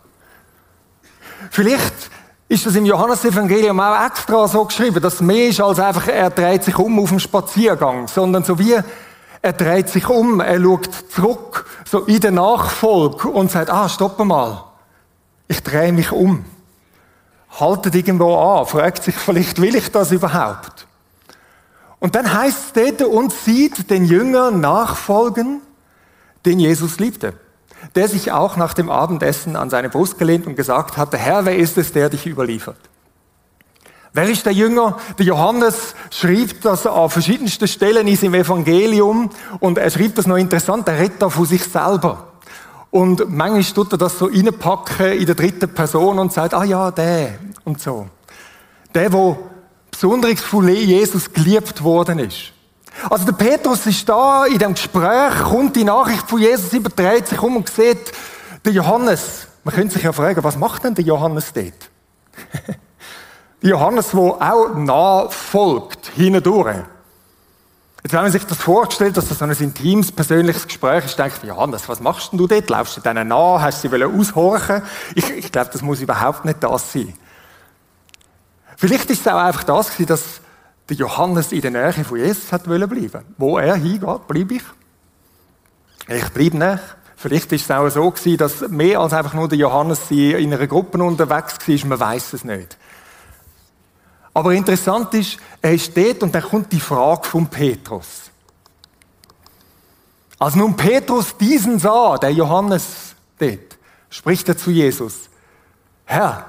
Vielleicht 1.51 2.09
ist 2.47 2.65
das 2.65 2.75
im 2.75 2.85
Johannesevangelium 2.85 3.79
auch 3.79 4.03
extra 4.03 4.47
so 4.47 4.65
geschrieben, 4.65 4.99
dass 4.99 5.21
mehr 5.21 5.49
ist 5.49 5.61
als 5.61 5.79
einfach, 5.79 6.07
er 6.07 6.31
dreht 6.31 6.63
sich 6.63 6.77
um 6.79 6.97
auf 6.99 7.09
dem 7.09 7.19
Spaziergang, 7.19 8.07
sondern 8.07 8.43
so 8.43 8.57
wie 8.57 8.75
er 9.41 9.53
dreht 9.53 9.89
sich 9.89 10.07
um, 10.09 10.41
er 10.41 10.61
schaut 10.61 10.89
zurück, 11.09 11.65
so 11.85 11.99
in 12.01 12.19
der 12.19 12.31
Nachfolge 12.31 13.29
und 13.29 13.51
sagt, 13.51 13.69
ah, 13.69 13.87
stopp 13.87 14.19
mal. 14.19 14.65
Ich 15.47 15.63
drehe 15.63 15.93
mich 15.93 16.11
um. 16.11 16.45
Haltet 17.59 17.95
irgendwo 17.95 18.35
an, 18.35 18.65
fragt 18.65 19.03
sich 19.03 19.15
vielleicht, 19.15 19.61
will 19.61 19.75
ich 19.75 19.91
das 19.91 20.11
überhaupt? 20.11 20.87
Und 21.99 22.15
dann 22.15 22.31
heißt 22.33 22.75
es 22.75 22.97
dort, 22.97 23.09
und 23.09 23.33
sieht 23.33 23.89
den 23.89 24.05
Jünger 24.05 24.51
nachfolgen, 24.51 25.61
den 26.45 26.59
Jesus 26.59 26.99
liebte. 26.99 27.33
Der 27.95 28.07
sich 28.07 28.31
auch 28.31 28.57
nach 28.57 28.73
dem 28.73 28.89
Abendessen 28.89 29.55
an 29.55 29.69
seine 29.69 29.89
Brust 29.89 30.17
gelehnt 30.17 30.47
und 30.47 30.55
gesagt 30.55 30.97
hatte, 30.97 31.17
Herr, 31.17 31.45
wer 31.45 31.55
ist 31.55 31.77
es, 31.77 31.93
der 31.93 32.09
dich 32.09 32.25
überliefert? 32.25 32.77
Wer 34.19 34.27
ist 34.27 34.45
der 34.45 34.51
Jünger? 34.51 34.97
Der 35.17 35.27
Johannes 35.27 35.95
schreibt 36.11 36.65
das 36.65 36.85
an 36.85 37.09
verschiedensten 37.09 37.69
Stellen 37.69 38.05
in 38.05 38.17
seinem 38.17 38.33
Evangelium 38.33 39.29
und 39.61 39.77
er 39.77 39.89
schreibt 39.89 40.17
das 40.17 40.27
noch 40.27 40.35
interessant, 40.35 40.89
er 40.89 40.99
redet 40.99 41.21
da 41.21 41.29
von 41.29 41.45
sich 41.45 41.63
selber. 41.63 42.27
Und 42.91 43.29
manchmal 43.29 43.63
tut 43.63 43.93
er 43.93 43.97
das 43.97 44.19
so 44.19 44.25
reinpacken 44.25 45.13
in 45.13 45.25
der 45.25 45.35
dritten 45.35 45.73
Person 45.73 46.19
und 46.19 46.33
sagt, 46.33 46.53
ah 46.53 46.65
ja, 46.65 46.91
der 46.91 47.35
und 47.63 47.79
so. 47.79 48.09
Der, 48.93 49.13
wo 49.13 49.37
besonders 49.89 50.41
von 50.41 50.67
Jesus 50.67 51.31
geliebt 51.31 51.81
worden 51.81 52.19
ist. 52.19 52.51
Also 53.09 53.23
der 53.23 53.31
Petrus 53.31 53.85
ist 53.85 54.09
da 54.09 54.43
in 54.47 54.59
dem 54.59 54.73
Gespräch, 54.73 55.43
kommt 55.45 55.77
die 55.77 55.85
Nachricht 55.85 56.29
von 56.29 56.41
Jesus, 56.41 56.73
überträgt 56.73 57.29
sich 57.29 57.41
um 57.41 57.55
und 57.55 57.69
sieht, 57.69 58.11
der 58.65 58.73
Johannes, 58.73 59.47
man 59.63 59.73
könnte 59.73 59.93
sich 59.93 60.03
ja 60.03 60.11
fragen, 60.11 60.43
was 60.43 60.57
macht 60.57 60.83
denn 60.83 60.93
der 60.93 61.05
Johannes 61.05 61.53
dort? 61.53 61.89
Johannes, 63.61 64.11
der 64.11 64.19
auch 64.19 64.75
nachfolgt, 64.75 66.11
hindurch. 66.15 66.77
Jetzt, 68.03 68.13
wenn 68.13 68.21
man 68.21 68.31
sich 68.31 68.45
das 68.45 68.57
vorstellt, 68.57 69.17
dass 69.17 69.27
das 69.27 69.39
so 69.39 69.45
ein 69.45 69.51
intimes, 69.51 70.11
persönliches 70.13 70.65
Gespräch 70.65 71.03
ist, 71.03 71.19
denkt 71.19 71.39
man, 71.43 71.49
Johannes, 71.49 71.89
was 71.89 71.99
machst 71.99 72.31
denn 72.31 72.37
du 72.37 72.47
dort? 72.47 72.69
Laufst 72.69 72.95
du 72.95 73.01
denen 73.01 73.27
nach? 73.27 73.59
Hast 73.61 73.83
du 73.83 73.89
sie 73.89 74.03
aushorchen 74.03 74.81
Ich, 75.15 75.29
ich 75.29 75.51
glaube, 75.51 75.69
das 75.73 75.81
muss 75.81 75.99
überhaupt 75.99 76.45
nicht 76.45 76.63
das 76.63 76.93
sein. 76.93 77.13
Vielleicht 78.77 79.09
ist 79.09 79.21
es 79.21 79.27
auch 79.27 79.39
einfach 79.39 79.65
das 79.65 79.91
gewesen, 79.91 80.07
dass 80.07 80.23
der 80.87 80.95
Johannes 80.95 81.51
in 81.51 81.61
der 81.61 81.71
Nähe 81.71 82.05
von 82.05 82.17
Jesus 82.17 82.51
hat 82.53 82.63
bleiben 82.63 83.25
Wo 83.37 83.57
er 83.57 83.75
hingeht, 83.75 84.27
bleibe 84.27 84.55
ich. 84.55 84.63
Ich 86.07 86.29
bleibe 86.29 86.57
nicht. 86.57 86.83
Vielleicht 87.17 87.51
ist 87.51 87.63
es 87.63 87.71
auch 87.71 87.89
so 87.89 88.09
gewesen, 88.09 88.37
dass 88.37 88.61
mehr 88.69 89.01
als 89.01 89.11
einfach 89.11 89.33
nur 89.33 89.49
der 89.49 89.57
Johannes 89.57 90.09
in 90.09 90.53
einer 90.53 90.67
Gruppe 90.67 91.03
unterwegs 91.03 91.57
war, 91.67 91.89
man 91.89 91.99
weiß 91.99 92.31
es 92.31 92.45
nicht. 92.45 92.77
Aber 94.33 94.53
interessant 94.53 95.13
ist, 95.13 95.37
er 95.61 95.73
ist 95.73 95.95
dort 95.95 96.23
und 96.23 96.33
dann 96.33 96.43
kommt 96.43 96.71
die 96.71 96.79
Frage 96.79 97.27
von 97.27 97.47
Petrus. 97.47 98.29
Als 100.37 100.55
nun 100.55 100.75
Petrus 100.75 101.35
diesen 101.35 101.79
sah, 101.79 102.17
der 102.17 102.31
Johannes 102.31 103.15
dort, 103.37 103.77
spricht 104.09 104.47
er 104.47 104.57
zu 104.57 104.71
Jesus, 104.71 105.29
Herr, 106.05 106.45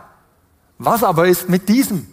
was 0.79 1.03
aber 1.03 1.27
ist 1.27 1.49
mit 1.49 1.69
diesem? 1.69 2.07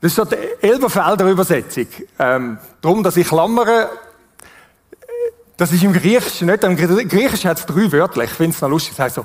Das 0.00 0.10
ist 0.10 0.16
so 0.16 0.24
die 0.24 0.36
Elberfelder 0.60 1.30
Übersetzung. 1.30 1.86
Ähm, 2.18 2.58
darum, 2.82 3.02
dass 3.02 3.16
ich 3.16 3.26
klammere, 3.26 3.88
das 5.56 5.72
ist 5.72 5.82
im 5.82 5.92
Griechischen 5.92 6.48
nicht, 6.48 6.64
im 6.64 6.76
Griechischen 6.76 7.48
hat 7.48 7.58
es 7.58 7.64
drei 7.64 7.90
Wörter, 7.92 8.22
ich 8.22 8.30
finde 8.30 8.54
es 8.54 8.60
noch 8.60 8.68
lustig, 8.68 8.92
es 8.92 8.98
heißt 8.98 9.14
so, 9.14 9.24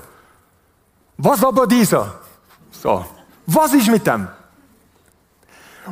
was 1.18 1.44
aber 1.44 1.68
dieser? 1.68 2.20
So, 2.72 3.06
was 3.46 3.74
ist 3.74 3.90
mit 3.90 4.08
dem? 4.08 4.30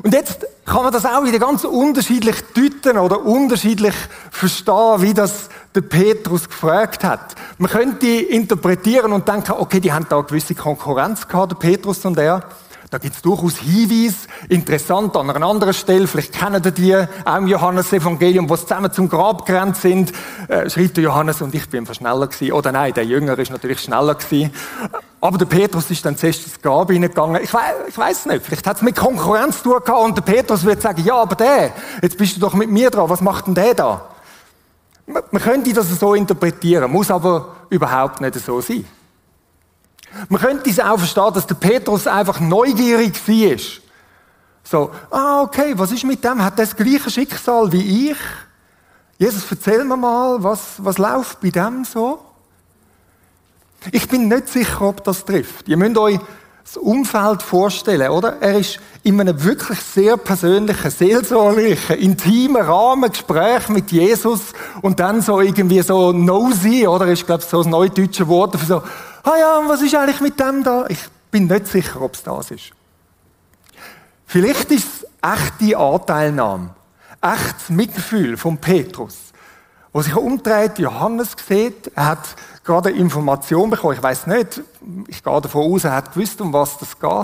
Und 0.03 0.13
jetzt 0.13 0.45
kann 0.65 0.83
man 0.83 0.91
das 0.91 1.05
auch 1.05 1.23
wieder 1.23 1.39
ganz 1.39 1.63
unterschiedlich 1.63 2.35
deuten 2.53 2.97
oder 2.97 3.25
unterschiedlich 3.25 3.95
verstehen, 4.31 5.01
wie 5.01 5.13
das 5.13 5.49
der 5.75 5.81
Petrus 5.81 6.47
gefragt 6.47 7.03
hat. 7.03 7.35
Man 7.57 7.69
könnte 7.69 8.07
interpretieren 8.07 9.13
und 9.13 9.27
denken, 9.27 9.53
okay, 9.53 9.79
die 9.79 9.91
haben 9.91 10.05
da 10.09 10.17
eine 10.17 10.25
gewisse 10.25 10.55
Konkurrenz 10.55 11.27
gehabt, 11.27 11.51
der 11.51 11.55
Petrus 11.57 12.05
und 12.05 12.17
er. 12.17 12.43
Da 12.89 12.99
gibt 12.99 13.17
es 13.17 13.21
durchaus 13.21 13.57
Hinweise, 13.57 14.15
interessant 14.47 15.13
an 15.17 15.29
einer 15.29 15.45
anderen 15.45 15.73
Stelle, 15.73 16.07
vielleicht 16.07 16.31
kennen 16.31 16.61
ihr 16.63 16.71
die, 16.71 16.95
auch 16.95 17.35
im 17.35 17.47
Johannes-Evangelium, 17.47 18.49
wo 18.49 18.55
sie 18.55 18.61
zusammen 18.61 18.93
zum 18.93 19.09
Grab 19.09 19.45
gerannt 19.45 19.75
sind, 19.75 20.13
äh, 20.47 20.69
schreibt 20.69 20.95
der 20.95 21.03
Johannes 21.03 21.41
und 21.41 21.53
ich 21.53 21.67
bin 21.69 21.81
einfach 21.81 21.95
schneller 21.95 22.27
gewesen. 22.27 22.53
Oder 22.53 22.71
nein, 22.71 22.93
der 22.93 23.03
Jünger 23.03 23.37
ist 23.39 23.51
natürlich 23.51 23.81
schneller 23.81 24.15
gewesen. 24.15 24.53
Aber 25.19 25.37
der 25.37 25.47
Petrus 25.47 25.91
ist 25.91 26.05
dann 26.05 26.15
zuerst 26.15 26.45
ins 26.45 26.61
Grab 26.61 26.89
hineingegangen. 26.89 27.43
Ich, 27.43 27.53
we 27.53 27.59
ich 27.89 27.97
weiß 27.97 28.27
nicht, 28.27 28.45
vielleicht 28.45 28.65
hat 28.65 28.77
es 28.77 28.81
mit 28.81 28.95
Konkurrenz 28.95 29.61
zu 29.61 29.77
tun 29.79 29.95
und 29.95 30.15
der 30.15 30.21
Petrus 30.21 30.63
wird 30.63 30.81
sagen, 30.81 31.03
ja, 31.03 31.15
aber 31.15 31.35
der, 31.35 31.73
jetzt 32.01 32.17
bist 32.17 32.37
du 32.37 32.39
doch 32.39 32.53
mit 32.53 32.69
mir 32.69 32.89
dran, 32.89 33.09
was 33.09 33.19
macht 33.19 33.47
denn 33.47 33.55
der 33.55 33.73
da? 33.73 34.05
Man 35.07 35.41
könnte 35.41 35.73
das 35.73 35.89
so 35.99 36.13
interpretieren, 36.13 36.89
muss 36.89 37.11
aber 37.11 37.55
überhaupt 37.69 38.21
nicht 38.21 38.35
so 38.35 38.61
sein. 38.61 38.85
Man 40.29 40.41
könnte 40.41 40.69
es 40.69 40.79
auch 40.79 40.97
verstehen, 40.97 41.33
dass 41.33 41.47
der 41.47 41.55
Petrus 41.55 42.07
einfach 42.07 42.39
neugierig 42.39 43.15
war. 43.27 43.57
So, 44.63 44.91
ah, 45.11 45.41
okay, 45.41 45.73
was 45.75 45.91
ist 45.91 46.03
mit 46.03 46.23
dem? 46.23 46.43
Hat 46.43 46.59
das 46.59 46.75
gleiche 46.75 47.09
Schicksal 47.09 47.71
wie 47.71 48.11
ich? 48.11 48.17
Jesus, 49.17 49.45
erzähl 49.49 49.83
mir 49.83 49.97
mal, 49.97 50.43
was, 50.43 50.75
was 50.77 50.97
läuft 50.97 51.41
bei 51.41 51.49
dem 51.49 51.85
so? 51.85 52.19
Ich 53.91 54.07
bin 54.07 54.27
nicht 54.27 54.49
sicher, 54.49 54.81
ob 54.81 55.03
das 55.03 55.23
trifft. 55.23 55.67
Ihr 55.67 55.77
müsst 55.77 55.97
euch 55.97 56.19
das 56.63 56.75
Umfeld 56.75 57.41
vorstellen, 57.41 58.11
oder? 58.11 58.41
Er 58.41 58.59
ist 58.59 58.79
in 59.03 59.21
einem 59.21 59.41
wirklich 59.41 59.79
sehr 59.79 60.17
persönlichen, 60.17 60.91
seelsorglichen, 60.91 61.95
intimen 61.95 62.61
Rahmen 62.61 63.09
Gespräch 63.09 63.69
mit 63.69 63.91
Jesus 63.91 64.51
und 64.81 64.99
dann 64.99 65.21
so 65.21 65.39
irgendwie 65.39 65.81
so 65.81 66.11
nosy, 66.11 66.85
oder? 66.85 67.07
Ist, 67.07 67.25
glaube 67.25 67.41
ich, 67.41 67.49
so 67.49 67.59
das 67.59 67.67
neudeutsche 67.67 68.27
Wort 68.27 68.57
für 68.59 68.65
so, 68.65 68.83
ah 69.27 69.37
ja, 69.37 69.61
was 69.67 69.81
ist 69.81 69.95
eigentlich 69.95 70.21
mit 70.21 70.39
dem 70.39 70.63
da? 70.63 70.85
Ich 70.87 70.99
bin 71.31 71.47
nicht 71.47 71.67
sicher, 71.67 72.01
ob 72.01 72.13
es 72.13 72.23
das 72.23 72.51
ist. 72.51 72.71
Vielleicht 74.25 74.71
ist 74.71 75.03
es 75.03 75.07
echte 75.21 75.77
Anteilnahme, 75.77 76.69
echtes 77.21 77.69
Mitgefühl 77.69 78.37
von 78.37 78.57
Petrus, 78.57 79.17
wo 79.91 80.01
sich 80.01 80.15
umdreht, 80.15 80.79
Johannes 80.79 81.35
sieht, 81.47 81.91
er 81.95 82.05
hat 82.05 82.35
gerade 82.63 82.89
eine 82.89 82.97
Information 82.97 83.69
bekommen, 83.69 83.95
ich 83.95 84.03
weiß 84.03 84.27
nicht, 84.27 84.61
ich 85.07 85.23
gehe 85.23 85.41
davon 85.41 85.73
aus, 85.73 85.83
er 85.83 85.93
hat 85.93 86.13
gewusst, 86.13 86.39
um 86.41 86.51
was 86.53 86.77
das 86.77 86.99
geht. 86.99 87.07
Er 87.09 87.17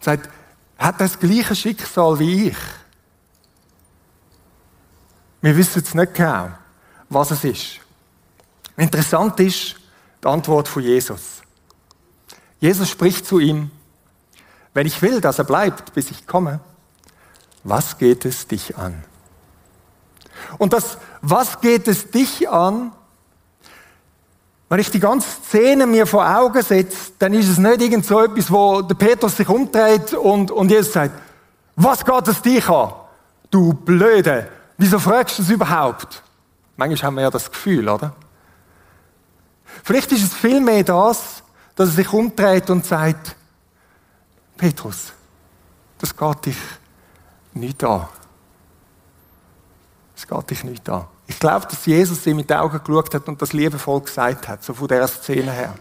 sagt, 0.00 0.30
er 0.78 0.86
hat 0.86 1.00
das 1.00 1.18
gleiche 1.18 1.54
Schicksal 1.54 2.18
wie 2.18 2.48
ich. 2.48 2.58
Wir 5.40 5.56
wissen 5.56 5.78
jetzt 5.78 5.94
nicht 5.94 6.14
genau, 6.14 6.48
was 7.08 7.30
es 7.30 7.44
ist. 7.44 7.80
Interessant 8.76 9.38
ist, 9.40 9.76
die 10.22 10.28
Antwort 10.28 10.68
von 10.68 10.82
Jesus. 10.82 11.42
Jesus 12.60 12.88
spricht 12.88 13.26
zu 13.26 13.38
ihm, 13.38 13.70
wenn 14.74 14.86
ich 14.86 15.00
will, 15.02 15.20
dass 15.20 15.38
er 15.38 15.44
bleibt, 15.44 15.94
bis 15.94 16.10
ich 16.10 16.26
komme, 16.26 16.60
was 17.64 17.98
geht 17.98 18.24
es 18.24 18.46
dich 18.46 18.76
an? 18.76 19.04
Und 20.58 20.72
das, 20.72 20.98
was 21.22 21.60
geht 21.60 21.88
es 21.88 22.10
dich 22.10 22.48
an, 22.48 22.92
wenn 24.68 24.80
ich 24.80 24.90
die 24.90 25.00
ganze 25.00 25.28
Szene 25.28 25.86
mir 25.86 26.06
vor 26.06 26.28
Augen 26.28 26.60
setze, 26.62 27.12
dann 27.18 27.32
ist 27.34 27.48
es 27.48 27.58
nicht 27.58 27.80
irgend 27.80 28.04
so 28.04 28.20
etwas, 28.20 28.50
wo 28.50 28.82
der 28.82 28.96
Petrus 28.96 29.36
sich 29.36 29.48
umdreht 29.48 30.12
und, 30.12 30.50
und 30.50 30.70
Jesus 30.70 30.92
sagt, 30.92 31.14
was 31.76 32.04
geht 32.04 32.28
es 32.28 32.42
dich 32.42 32.68
an? 32.68 32.92
Du 33.50 33.72
Blöde, 33.74 34.48
wieso 34.76 34.98
fragst 34.98 35.38
du 35.38 35.42
es 35.42 35.50
überhaupt? 35.50 36.22
Manchmal 36.76 37.06
haben 37.06 37.14
wir 37.14 37.22
ja 37.22 37.30
das 37.30 37.50
Gefühl, 37.50 37.88
oder? 37.88 38.12
Vielleicht 39.82 40.12
ist 40.12 40.24
es 40.24 40.34
vielmehr 40.34 40.84
das, 40.84 41.42
dass 41.74 41.90
er 41.90 41.94
sich 41.94 42.12
umdreht 42.12 42.70
und 42.70 42.84
sagt, 42.84 43.36
Petrus, 44.56 45.12
das 45.98 46.16
geht 46.16 46.46
dich 46.46 46.56
nicht 47.54 47.82
an. 47.84 48.06
Das 50.14 50.26
geht 50.26 50.50
dich 50.50 50.64
nicht 50.64 50.88
an. 50.88 51.04
Ich 51.26 51.38
glaube, 51.38 51.66
dass 51.66 51.84
Jesus 51.84 52.26
ihm 52.26 52.36
mit 52.36 52.48
den 52.48 52.56
Augen 52.56 52.80
geschaut 52.82 53.14
hat 53.14 53.28
und 53.28 53.40
das 53.42 53.52
liebevoll 53.52 54.00
gesagt 54.00 54.48
hat, 54.48 54.62
so 54.64 54.72
von 54.72 54.88
dieser 54.88 55.08
Szene 55.08 55.52
her. 55.52 55.74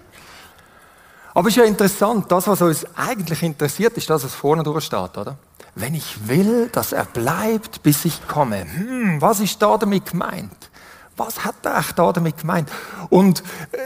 Aber 1.33 1.49
es 1.49 1.55
ist 1.55 1.61
ja 1.61 1.65
interessant, 1.65 2.31
das, 2.31 2.47
was 2.47 2.61
uns 2.61 2.85
eigentlich 2.95 3.43
interessiert, 3.43 3.95
ist 3.97 4.09
das, 4.09 4.23
was 4.23 4.33
vorne 4.33 4.63
durchsteht, 4.63 5.17
oder? 5.17 5.37
Wenn 5.75 5.93
ich 5.93 6.27
will, 6.27 6.69
dass 6.69 6.93
er 6.93 7.03
bleibt, 7.03 7.83
bis 7.83 8.05
ich 8.05 8.25
komme. 8.27 8.61
Hm, 8.61 9.21
was 9.21 9.41
ist 9.41 9.61
da 9.61 9.77
damit 9.77 10.11
gemeint? 10.11 10.69
Was 11.17 11.43
hat 11.43 11.55
er 11.63 11.77
echt 11.77 11.97
da 11.97 12.11
damit 12.11 12.39
gemeint? 12.39 12.69
Und 13.09 13.41
äh, 13.71 13.77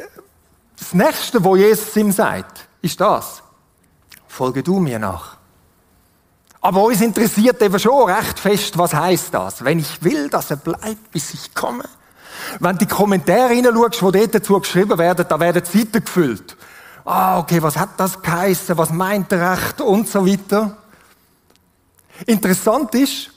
das 0.78 0.94
Nächste, 0.94 1.44
wo 1.44 1.56
Jesus 1.56 1.96
ihm 1.96 2.12
sagt, 2.12 2.68
ist 2.82 3.00
das. 3.00 3.44
Folge 4.28 4.64
du 4.64 4.80
mir 4.80 5.00
nach. 5.00 5.38
Aber 6.62 6.84
uns 6.84 7.02
interessiert 7.02 7.62
eben 7.62 7.80
schon 7.80 8.10
recht 8.10 8.40
fest, 8.40 8.78
was 8.78 8.94
heißt 8.94 9.34
das? 9.34 9.64
Wenn 9.64 9.80
ich 9.80 10.04
will, 10.04 10.30
dass 10.30 10.52
er 10.52 10.58
bleibt, 10.58 11.12
bis 11.12 11.34
ich 11.34 11.54
komme. 11.54 11.86
Wenn 12.60 12.78
die 12.78 12.86
Kommentare 12.86 13.54
hineinschaust, 13.54 14.02
die 14.02 14.20
dort 14.20 14.36
dazu 14.36 14.60
geschrieben 14.60 14.98
werden, 14.98 15.26
da 15.28 15.40
werden 15.40 15.64
Seiten 15.64 16.04
gefüllt. 16.04 16.58
Ah, 17.06 17.40
okay, 17.40 17.62
was 17.62 17.78
hat 17.78 17.92
das 17.98 18.22
geheißen? 18.22 18.78
Was 18.78 18.92
meint 18.92 19.32
er 19.32 19.52
recht? 19.54 19.82
Und 19.82 20.08
so 20.08 20.26
weiter. 20.26 20.78
Interessant 22.26 22.94
ist, 22.96 23.32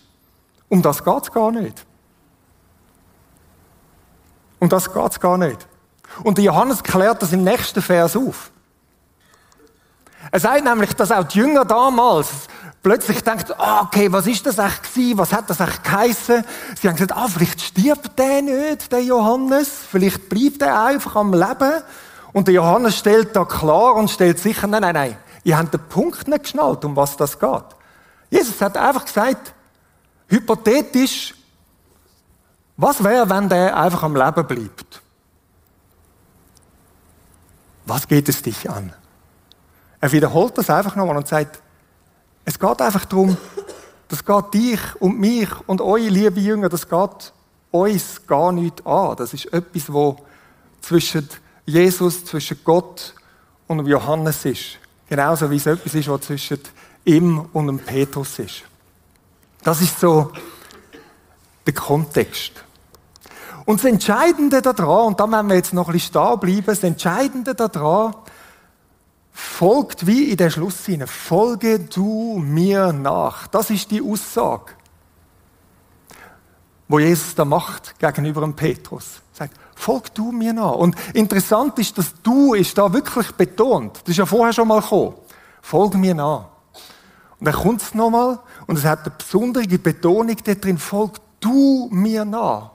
um 0.69 0.83
das 0.83 1.05
geht 1.05 1.23
es 1.23 1.33
gar 1.33 1.53
nicht. 1.53 1.85
Um 4.63 4.69
das 4.69 4.93
geht 4.95 5.11
es 5.11 5.19
gar 5.19 5.37
nicht. 5.39 5.67
Und 6.23 6.39
Johannes 6.39 6.85
klärt 6.85 7.21
das 7.21 7.33
im 7.33 7.43
nächsten 7.43 7.83
Vers 7.83 8.17
auf. 8.17 8.53
Er 10.31 10.39
sagt 10.39 10.63
nämlich, 10.63 10.95
dass 10.95 11.11
auch 11.11 11.25
die 11.25 11.39
Jünger 11.39 11.65
damals 11.65 12.29
plötzlich 12.81 13.25
denken, 13.25 13.55
ah, 13.59 13.81
okay, 13.81 14.13
was 14.13 14.29
ist 14.29 14.47
das 14.47 14.55
gewesen? 14.55 15.19
Was 15.19 15.33
hat 15.33 15.51
das 15.51 15.59
echt 15.59 15.83
geheissen? 15.83 16.45
Sie 16.81 16.87
haben 16.87 16.95
gesagt, 16.95 17.11
ah, 17.11 17.27
vielleicht 17.27 17.61
stirbt 17.61 18.17
der 18.17 18.41
nicht, 18.41 18.93
der 18.93 19.03
Johannes. 19.03 19.69
Vielleicht 19.91 20.29
bleibt 20.29 20.63
er 20.63 20.85
einfach 20.85 21.17
am 21.17 21.35
Leben. 21.35 21.83
Und 22.33 22.47
der 22.47 22.55
Johannes 22.55 22.97
stellt 22.97 23.35
da 23.35 23.45
klar 23.45 23.97
und 23.97 24.13
stellt 24.13 24.39
sicher, 24.39 24.69
nein, 24.69 24.83
nein, 24.83 24.95
nein. 24.95 25.17
Ihr 25.43 25.59
habt 25.59 25.75
den 25.75 25.81
Punkt 25.89 26.29
nicht 26.29 26.45
geschnallt, 26.45 26.85
um 26.85 26.95
was 26.95 27.17
das 27.17 27.37
geht. 27.37 27.65
Jesus 28.31 28.61
hat 28.61 28.77
einfach 28.77 29.07
gesagt, 29.07 29.55
hypothetisch, 30.29 31.35
was 32.83 33.03
wäre, 33.05 33.31
wenn 33.31 33.49
der 33.49 33.77
einfach 33.77 34.03
am 34.03 34.17
Leben 34.17 34.47
bleibt? 34.47 35.03
Was 37.87 38.09
geht 38.09 38.29
es 38.29 38.43
dich 38.43 38.69
an? 38.69 38.93
Er 40.01 40.11
wiederholt 40.11 40.59
das 40.59 40.69
einfach 40.69 40.97
nochmal 40.97 41.17
und 41.17 41.29
sagt, 41.29 41.63
es 42.45 42.59
geht 42.59 42.83
einfach 42.83 43.05
darum, 43.05 43.37
das 44.09 44.25
geht 44.25 44.55
dich 44.55 44.81
und 45.01 45.19
mich 45.21 45.49
und 45.67 45.81
euch, 45.81 46.11
liebe 46.11 46.41
Jünger, 46.41 46.69
das 46.69 46.89
geht 46.89 47.33
uns 47.71 48.27
gar 48.27 48.51
nicht 48.51 48.85
an. 48.85 49.17
Das 49.17 49.33
ist 49.33 49.53
etwas, 49.53 49.93
wo 49.93 50.17
zwischen 50.81 51.29
Jesus, 51.65 52.25
zwischen 52.25 52.59
Gott 52.65 53.15
und 53.69 53.87
Johannes 53.87 54.45
ist. 54.45 54.79
Genauso 55.09 55.49
wie 55.51 55.57
es 55.57 55.67
etwas 55.67 55.95
ist, 55.95 56.09
was 56.09 56.23
zwischen 56.23 56.59
ihm 57.05 57.49
und 57.53 57.69
dem 57.69 57.79
Petrus 57.79 58.41
ist. 58.41 58.63
Das 59.63 59.81
ist 59.81 60.01
so 60.01 60.33
der 61.65 61.75
Kontext. 61.75 62.65
Und 63.65 63.79
das 63.79 63.85
Entscheidende 63.85 64.61
daran, 64.61 65.09
und 65.09 65.21
da 65.21 65.31
werden 65.31 65.49
wir 65.49 65.57
jetzt 65.57 65.73
noch 65.73 65.89
ein 65.89 65.93
bisschen 65.93 66.11
stehen 66.11 66.41
bleiben, 66.41 66.67
das 66.67 66.83
Entscheidende 66.83 67.55
daran 67.55 68.15
folgt 69.33 70.07
wie 70.07 70.31
in 70.31 70.37
der 70.37 70.51
Schluss 70.51 70.85
hinein. 70.85 71.09
Folge 71.09 71.81
du 71.81 72.39
mir 72.39 72.93
nach. 72.93 73.47
Das 73.47 73.71
ist 73.71 73.91
die 73.91 74.03
Aussage, 74.03 74.73
wo 76.89 76.99
Jesus 76.99 77.35
da 77.35 77.45
macht 77.45 77.99
gegenüber 77.99 78.43
dem 78.43 78.55
Petrus. 78.55 79.23
Er 79.33 79.47
sagt, 79.47 79.57
folg 79.75 80.15
du 80.15 80.33
mir 80.33 80.53
nach. 80.53 80.75
Und 80.75 80.97
interessant 81.15 81.79
ist, 81.79 81.97
dass 81.97 82.15
du 82.23 82.55
ist 82.55 82.77
da 82.77 82.93
wirklich 82.93 83.33
betont. 83.33 84.01
Das 84.03 84.11
ist 84.11 84.19
ja 84.19 84.27
vorher 84.27 84.53
schon 84.53 84.69
mal 84.69 84.81
gekommen. 84.81 85.15
Folge 85.63 85.97
mir 85.97 86.15
nach. 86.15 86.47
Und 87.39 87.47
dann 87.47 87.55
kommt 87.55 87.83
es 87.83 87.95
nochmal 87.95 88.39
und 88.67 88.79
es 88.79 88.85
hat 88.85 89.01
eine 89.07 89.15
besondere 89.17 89.79
Betonung 89.79 90.37
da 90.45 90.55
drin. 90.55 90.79
Folg 90.79 91.19
du 91.41 91.89
mir 91.91 92.25
nach. 92.25 92.73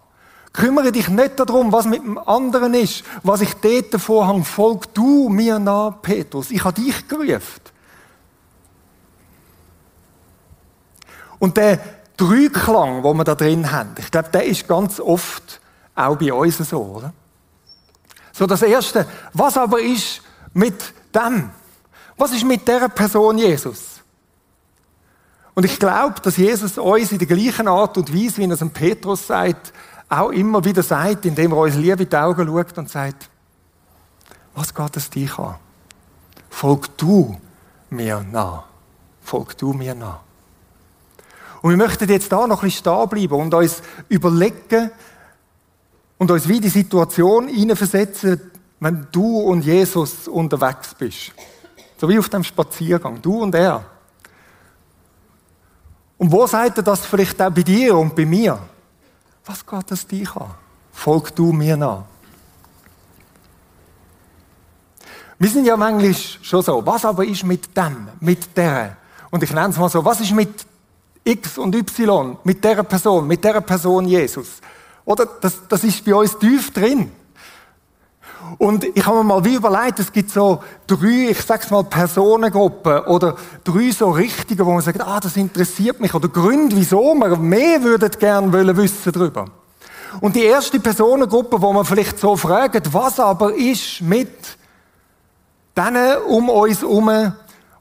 Kümmere 0.58 0.92
dich 0.92 1.08
nicht 1.08 1.40
darum, 1.40 1.72
was 1.72 1.86
mit 1.86 2.02
dem 2.02 2.18
anderen 2.18 2.74
ist, 2.74 3.04
was 3.22 3.42
ich 3.42 3.54
dort 3.54 3.94
davor 3.94 4.26
habe. 4.26 4.44
Folg 4.44 4.92
du 4.96 5.30
mir 5.30 5.60
nach, 5.60 6.02
Petrus. 6.02 6.50
Ich 6.50 6.64
habe 6.64 6.82
dich 6.82 7.08
gerufen. 7.08 7.62
Und 11.38 11.58
der 11.58 11.80
Dreiklang, 12.18 13.04
den 13.04 13.18
wir 13.18 13.24
da 13.24 13.36
drin 13.36 13.72
haben, 13.72 13.94
ich 14.00 14.10
glaube, 14.10 14.30
der 14.30 14.46
ist 14.46 14.68
ganz 14.68 15.00
oft 15.00 15.62
auch 15.94 16.18
bei 16.18 16.34
uns 16.34 16.58
so, 16.58 16.82
oder? 16.82 17.14
So 18.34 18.48
das 18.48 18.64
Erste, 18.64 19.06
was 19.34 19.58
aber 19.58 19.80
ist 19.80 20.24
mit 20.54 20.92
dem? 21.14 21.52
Was 22.18 22.32
ist 22.32 22.46
mit 22.46 22.68
der 22.68 22.90
Person 22.90 23.38
Jesus? 23.38 24.02
Und 25.54 25.66
ich 25.66 25.78
glaube, 25.78 26.20
dass 26.20 26.38
Jesus 26.38 26.80
uns 26.80 27.12
in 27.12 27.20
der 27.20 27.28
gleichen 27.28 27.68
Art 27.68 27.96
und 28.00 28.12
Weise, 28.12 28.38
wie 28.38 28.46
er 28.46 28.52
es 28.52 28.60
dem 28.60 28.72
Petrus 28.72 29.28
sagt, 29.28 29.72
auch 30.10 30.30
immer 30.30 30.64
wieder 30.64 30.84
sagt, 30.84 31.26
indem 31.26 31.52
er 31.52 31.58
uns 31.58 31.76
Liebe 31.76 32.04
in 32.04 32.10
die 32.10 32.16
Augen 32.16 32.48
schaut 32.48 32.78
und 32.78 32.90
sagt, 32.90 33.30
was 34.56 34.74
geht 34.74 34.98
es 34.98 35.10
dich 35.10 35.38
an? 35.38 35.56
Folg 36.50 36.98
du 36.98 37.38
mir 37.90 38.26
nach. 38.32 38.64
Folg 39.22 39.58
du 39.58 39.74
mir 39.74 39.94
nach. 39.94 40.22
Und 41.62 41.72
wir 41.72 41.78
möchten 41.78 42.10
jetzt 42.10 42.32
da 42.32 42.48
noch 42.48 42.64
ein 42.64 42.70
bisschen 42.70 42.80
stehen 42.80 43.10
bleiben 43.10 43.42
und 43.42 43.54
uns 43.54 43.82
überlegen 44.10 44.92
und 46.18 46.32
uns 46.32 46.48
wie 46.48 46.60
die 46.60 46.70
Situation 46.70 47.48
hineinversetzen, 47.48 48.52
wenn 48.80 49.08
du 49.12 49.40
und 49.40 49.66
Jesus 49.66 50.28
unterwegs 50.28 50.96
bist. 50.96 51.34
So 51.98 52.08
wie 52.08 52.20
auf 52.20 52.30
dem 52.30 52.44
Spaziergang, 52.44 53.22
du 53.22 53.42
und 53.42 53.54
er. 53.56 53.84
Und 56.18 56.32
wo 56.32 56.48
sagt 56.48 56.78
er 56.78 56.84
das 56.84 57.06
vielleicht 57.06 57.42
auch 57.42 57.52
bei 57.52 57.64
dir 57.64 57.96
und 57.96 58.16
bei 58.16 58.26
mir? 58.26 58.60
Was 59.48 59.66
geht 59.66 59.92
das 59.92 60.06
dich 60.06 60.36
an? 60.36 60.52
Folg 60.92 61.34
du 61.36 61.54
mir 61.54 61.78
nach. 61.78 62.04
Wir 65.40 65.50
sind 65.50 65.66
ja 65.66 65.78
manchmal 65.78 66.14
schon 66.14 66.62
so. 66.62 66.86
Was 66.86 67.06
aber 67.06 67.26
ist 67.26 67.44
mit 67.44 67.76
dem, 67.76 68.10
mit 68.20 68.56
der? 68.58 68.98
Und 69.30 69.42
ich 69.44 69.52
nenne 69.52 69.70
es 69.70 69.78
mal 69.78 69.90
so. 69.90 70.04
Was 70.04 70.20
ist 70.20 70.32
mit 70.32 70.66
X 71.24 71.58
und 71.58 71.76
Y, 71.76 72.38
mit 72.44 72.64
der 72.64 72.84
Person, 72.84 73.26
mit 73.28 73.44
der 73.44 73.62
Person 73.62 74.06
Jesus? 74.06 74.60
Oder 75.06 75.26
das, 75.26 75.68
das 75.70 75.84
ist 75.84 76.04
bei 76.04 76.14
uns 76.14 76.38
tief 76.38 76.72
drin. 76.74 77.12
Und 78.58 78.84
ich 78.84 79.06
habe 79.06 79.18
mir 79.18 79.24
mal 79.24 79.46
wie 79.46 79.56
überlegt, 79.56 80.00
es 80.00 80.12
gibt 80.12 80.32
so 80.32 80.64
drei, 80.88 81.30
ich 81.32 81.42
sag's 81.42 81.70
mal, 81.70 81.84
Personengruppen 81.84 83.02
oder 83.06 83.36
drei 83.64 83.92
so 83.92 84.10
Richtungen, 84.12 84.66
wo 84.66 84.72
man 84.72 84.82
sagt, 84.82 85.02
ah, 85.02 85.20
das 85.20 85.38
interessiert 85.38 86.00
mich 86.00 86.14
oder 86.14 86.28
Gründe, 86.28 86.76
wieso 86.76 87.14
man 87.14 87.40
mehr 87.42 87.84
würden 87.84 88.10
gerne 88.20 88.52
wollen 88.52 88.76
wissen 88.78 89.12
darüber. 89.12 89.46
Und 90.22 90.36
die 90.36 90.44
erste 90.44 90.80
Personengruppe, 90.80 91.62
wo 91.62 91.74
man 91.74 91.86
vielleicht 91.86 92.20
so 92.20 92.36
fragt, 92.36 92.94
was 92.94 93.20
aber 93.20 93.54
ist 93.54 94.02
mit 94.02 94.58
denen 95.76 96.18
um 96.28 96.50
uns 96.50 96.82
herum, 96.82 97.34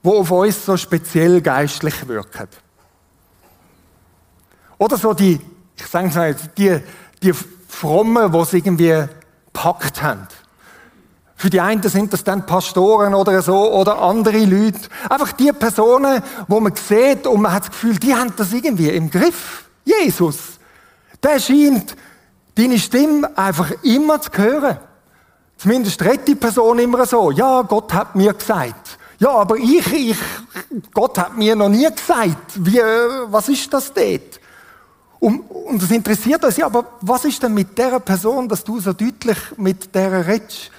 wo 0.03 0.19
auf 0.19 0.31
uns 0.31 0.65
so 0.65 0.77
speziell 0.77 1.41
geistlich 1.41 2.07
wirken. 2.07 2.49
Oder 4.79 4.99
so 4.99 5.15
die, 5.15 5.41
ich 5.77 5.87
sage 5.87 6.09
mal, 6.09 6.37
die, 6.59 6.81
die 7.23 7.33
Frommen, 7.69 8.31
die 8.31 8.39
es 8.39 8.53
irgendwie 8.53 9.05
packt 9.53 10.03
haben. 10.03 10.29
Für 11.39 11.51
die 11.51 11.61
einen 11.61 11.83
sind 11.83 12.13
das 12.15 12.25
dann 12.25 12.47
Pastoren 12.47 13.15
oder 13.15 13.43
so 13.43 13.73
oder 13.73 14.01
andere 14.01 14.39
Leute. 14.39 14.81
Einfach 15.09 15.33
die 15.33 15.53
Personen, 15.53 16.23
wo 16.49 16.61
man 16.61 16.75
sieht 16.75 17.27
und 17.27 17.43
man 17.43 17.53
hat 17.53 17.65
das 17.65 17.71
Gefühl, 17.71 17.99
die 17.99 18.15
haben 18.15 18.33
das 18.37 18.55
irgendwie 18.55 18.89
im 18.89 19.11
Griff. 19.11 19.65
Jesus, 19.85 20.39
der 21.23 21.39
scheint 21.39 21.95
deine 22.55 22.79
Stimme 22.79 23.37
einfach 23.37 23.71
immer 23.83 24.21
zu 24.21 24.31
hören. 24.33 24.79
Zumindest 25.59 26.03
redet 26.03 26.27
die 26.27 26.35
Person 26.35 26.79
immer 26.79 27.05
so. 27.05 27.31
Ja, 27.31 27.63
Gott 27.63 27.93
hat 27.93 28.15
mir 28.15 28.33
gesagt. 28.33 28.99
Ja, 29.19 29.31
aber 29.31 29.57
ich, 29.57 29.93
ich, 29.93 30.19
Gott 30.93 31.19
hat 31.19 31.37
mir 31.37 31.55
noch 31.55 31.69
nie 31.69 31.87
gesagt. 31.87 32.53
Wie, 32.57 32.81
was 33.27 33.49
ist 33.51 33.73
das 33.73 33.93
dort? 33.93 34.41
Und, 35.19 35.41
und 35.51 35.83
das 35.83 35.91
interessiert 35.91 36.45
uns 36.45 36.57
ja, 36.57 36.67
aber 36.67 36.85
was 37.01 37.25
ist 37.25 37.43
denn 37.43 37.55
mit 37.55 37.77
der 37.77 37.99
Person, 38.01 38.49
dass 38.49 38.65
du 38.65 38.81
so 38.81 38.93
deutlich 38.93 39.39
mit 39.57 39.95
der 39.95 40.27
redest? 40.27 40.71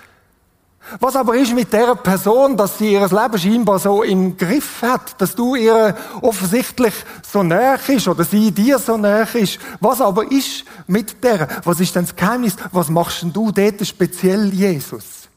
Was 0.99 1.15
aber 1.15 1.35
ist 1.35 1.53
mit 1.53 1.71
der 1.73 1.95
Person, 1.95 2.55
dass 2.55 2.77
sie 2.77 2.93
ihr 2.93 3.07
Leben 3.07 3.37
scheinbar 3.37 3.79
so 3.79 4.03
im 4.03 4.37
Griff 4.37 4.81
hat, 4.81 5.19
dass 5.21 5.35
du 5.35 5.55
ihr 5.55 5.95
offensichtlich 6.21 6.93
so 7.29 7.43
näher 7.43 7.79
ist 7.87 8.07
oder 8.07 8.23
sie 8.23 8.51
dir 8.51 8.79
so 8.79 8.97
näher 8.97 9.27
ist? 9.35 9.59
Was 9.79 9.99
aber 9.99 10.31
ist 10.31 10.63
mit 10.87 11.23
der? 11.23 11.47
Was 11.63 11.79
ist 11.79 11.95
denn 11.95 12.05
das 12.05 12.15
Geheimnis? 12.15 12.55
Was 12.71 12.89
machst 12.89 13.21
denn 13.21 13.33
du 13.33 13.51
dort 13.51 13.85
speziell, 13.85 14.53
Jesus? 14.53 15.27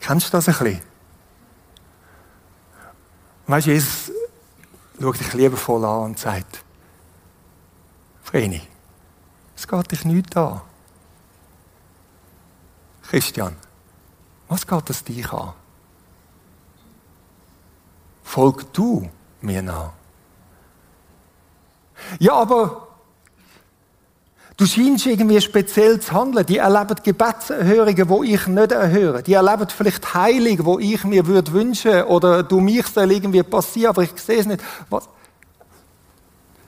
Kennst 0.00 0.28
du 0.28 0.32
das 0.32 0.48
ein 0.48 0.54
bisschen? 0.54 0.80
Weißt 3.46 3.66
du, 3.66 3.70
Jesus 3.70 4.12
schaut 5.00 5.20
dich 5.20 5.32
liebevoll 5.34 5.84
an 5.84 6.04
und 6.04 6.18
sagt, 6.18 6.64
Vreni, 8.22 8.62
es 9.54 9.68
geht 9.68 9.90
dich 9.92 10.04
nichts 10.04 10.36
an. 10.36 10.60
Christian, 13.10 13.56
was 14.48 14.66
geht 14.66 14.90
es 14.90 15.04
dich 15.04 15.32
an? 15.32 15.52
Folg 18.22 18.72
du 18.72 19.08
mir 19.40 19.62
nach. 19.62 19.92
Ja, 22.18 22.34
aber 22.34 22.88
du 24.56 24.66
scheinst 24.66 25.06
irgendwie 25.06 25.40
speziell 25.40 26.00
zu 26.00 26.12
handeln. 26.12 26.44
Die 26.44 26.58
erleben 26.58 26.96
Gebetserhörungen, 27.02 28.08
wo 28.08 28.22
ich 28.22 28.46
nicht 28.46 28.72
erhöre. 28.72 29.22
Die 29.22 29.34
erleben 29.34 29.68
vielleicht 29.68 30.14
Heilung, 30.14 30.64
wo 30.64 30.78
ich 30.78 31.04
mir 31.04 31.26
würde 31.26 31.52
wünschen 31.52 32.02
oder 32.04 32.42
du 32.42 32.60
mich 32.60 32.86
soll 32.88 33.12
irgendwie 33.12 33.42
passieren, 33.42 33.90
aber 33.90 34.02
ich 34.02 34.18
sehe 34.18 34.40
es 34.40 34.46
nicht. 34.46 34.62
Was? 34.90 35.08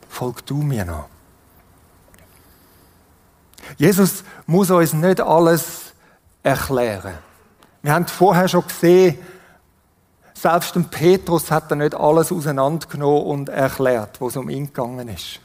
Folg 0.08 0.46
du 0.46 0.62
mir 0.62 0.84
nach. 0.84 1.06
Jesus 3.76 4.24
muss 4.46 4.70
uns 4.70 4.92
nicht 4.94 5.20
alles 5.20 5.87
erklären. 6.48 7.14
Wir 7.82 7.92
haben 7.92 8.06
vorher 8.06 8.48
schon 8.48 8.66
gesehen, 8.66 9.18
selbst 10.34 10.74
dem 10.74 10.84
Petrus 10.84 11.50
hat 11.50 11.70
er 11.70 11.76
nicht 11.76 11.94
alles 11.94 12.32
auseinandergenommen 12.32 13.22
und 13.22 13.48
erklärt, 13.48 14.20
was 14.20 14.36
um 14.36 14.48
ihn 14.48 14.66
gegangen 14.66 15.08
ist. 15.08 15.40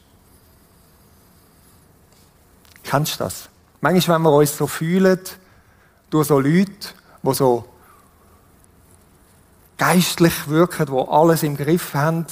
Kennst 2.84 3.20
du 3.20 3.24
das? 3.24 3.50
Manchmal, 3.82 4.18
wenn 4.18 4.24
wir 4.24 4.32
uns 4.32 4.56
so 4.56 4.68
fühlen, 4.68 5.20
durch 6.10 6.28
so 6.28 6.40
Leute, 6.40 6.90
die 7.24 7.34
so 7.34 7.66
geistlich 9.78 10.48
wirken, 10.48 10.86
die 10.86 11.08
alles 11.10 11.44
im 11.44 11.58
Griff 11.58 11.94
haben, 11.94 12.26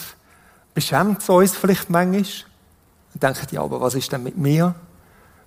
beschämt 0.74 1.22
es 1.22 1.30
uns 1.30 1.56
vielleicht 1.56 1.90
manchmal. 1.90 2.46
Und 3.14 3.24
denken, 3.24 3.48
ja, 3.52 3.62
aber 3.62 3.82
was 3.82 3.96
ist 3.96 4.12
denn 4.12 4.24
mit 4.24 4.38
mir? 4.38 4.76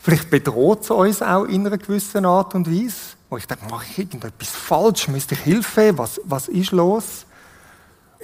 Vielleicht 0.05 0.29
bedroht 0.29 0.83
es 0.83 0.91
uns 0.91 1.23
auch 1.23 1.45
in 1.45 1.67
einer 1.67 1.79
gewissen 1.79 2.27
Art 2.27 2.55
und 2.55 2.71
Weise, 2.71 3.17
wo 3.31 3.39
ich 3.39 3.47
denke, 3.47 3.65
mache 3.71 3.87
ich 3.91 4.01
irgendetwas 4.01 4.51
falsch, 4.51 5.09
müsste 5.09 5.33
ich 5.33 5.41
Hilfe, 5.41 5.97
was, 5.97 6.21
was 6.25 6.49
ist 6.49 6.73
los? 6.73 7.25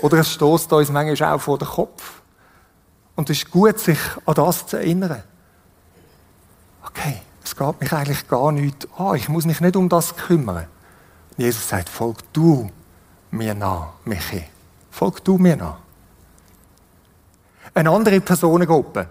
Oder 0.02 0.18
es 0.18 0.30
stoßt 0.30 0.70
uns 0.74 0.90
manchmal 0.90 1.32
auch 1.32 1.40
vor 1.40 1.56
den 1.56 1.66
Kopf. 1.66 2.20
Und 3.16 3.30
es 3.30 3.38
ist 3.38 3.50
gut, 3.50 3.78
sich 3.78 3.98
an 4.26 4.34
das 4.34 4.66
zu 4.66 4.76
erinnern. 4.76 5.22
Okay, 6.84 7.22
es 7.42 7.56
geht 7.56 7.80
mich 7.80 7.92
eigentlich 7.94 8.28
gar 8.28 8.52
nicht 8.52 8.86
an. 8.98 9.14
Ich 9.14 9.30
muss 9.30 9.46
mich 9.46 9.62
nicht 9.62 9.74
um 9.74 9.88
das 9.88 10.14
kümmern. 10.14 10.66
Jesus 11.38 11.66
sagt, 11.66 11.88
folg 11.88 12.18
du 12.34 12.70
mir 13.30 13.54
nach, 13.54 13.94
Michi. 14.04 14.44
Folg 14.90 15.24
du 15.24 15.38
mir 15.38 15.56
nach. 15.56 15.78
Eine 17.72 17.88
andere 17.88 18.20
Personengruppe 18.20 19.08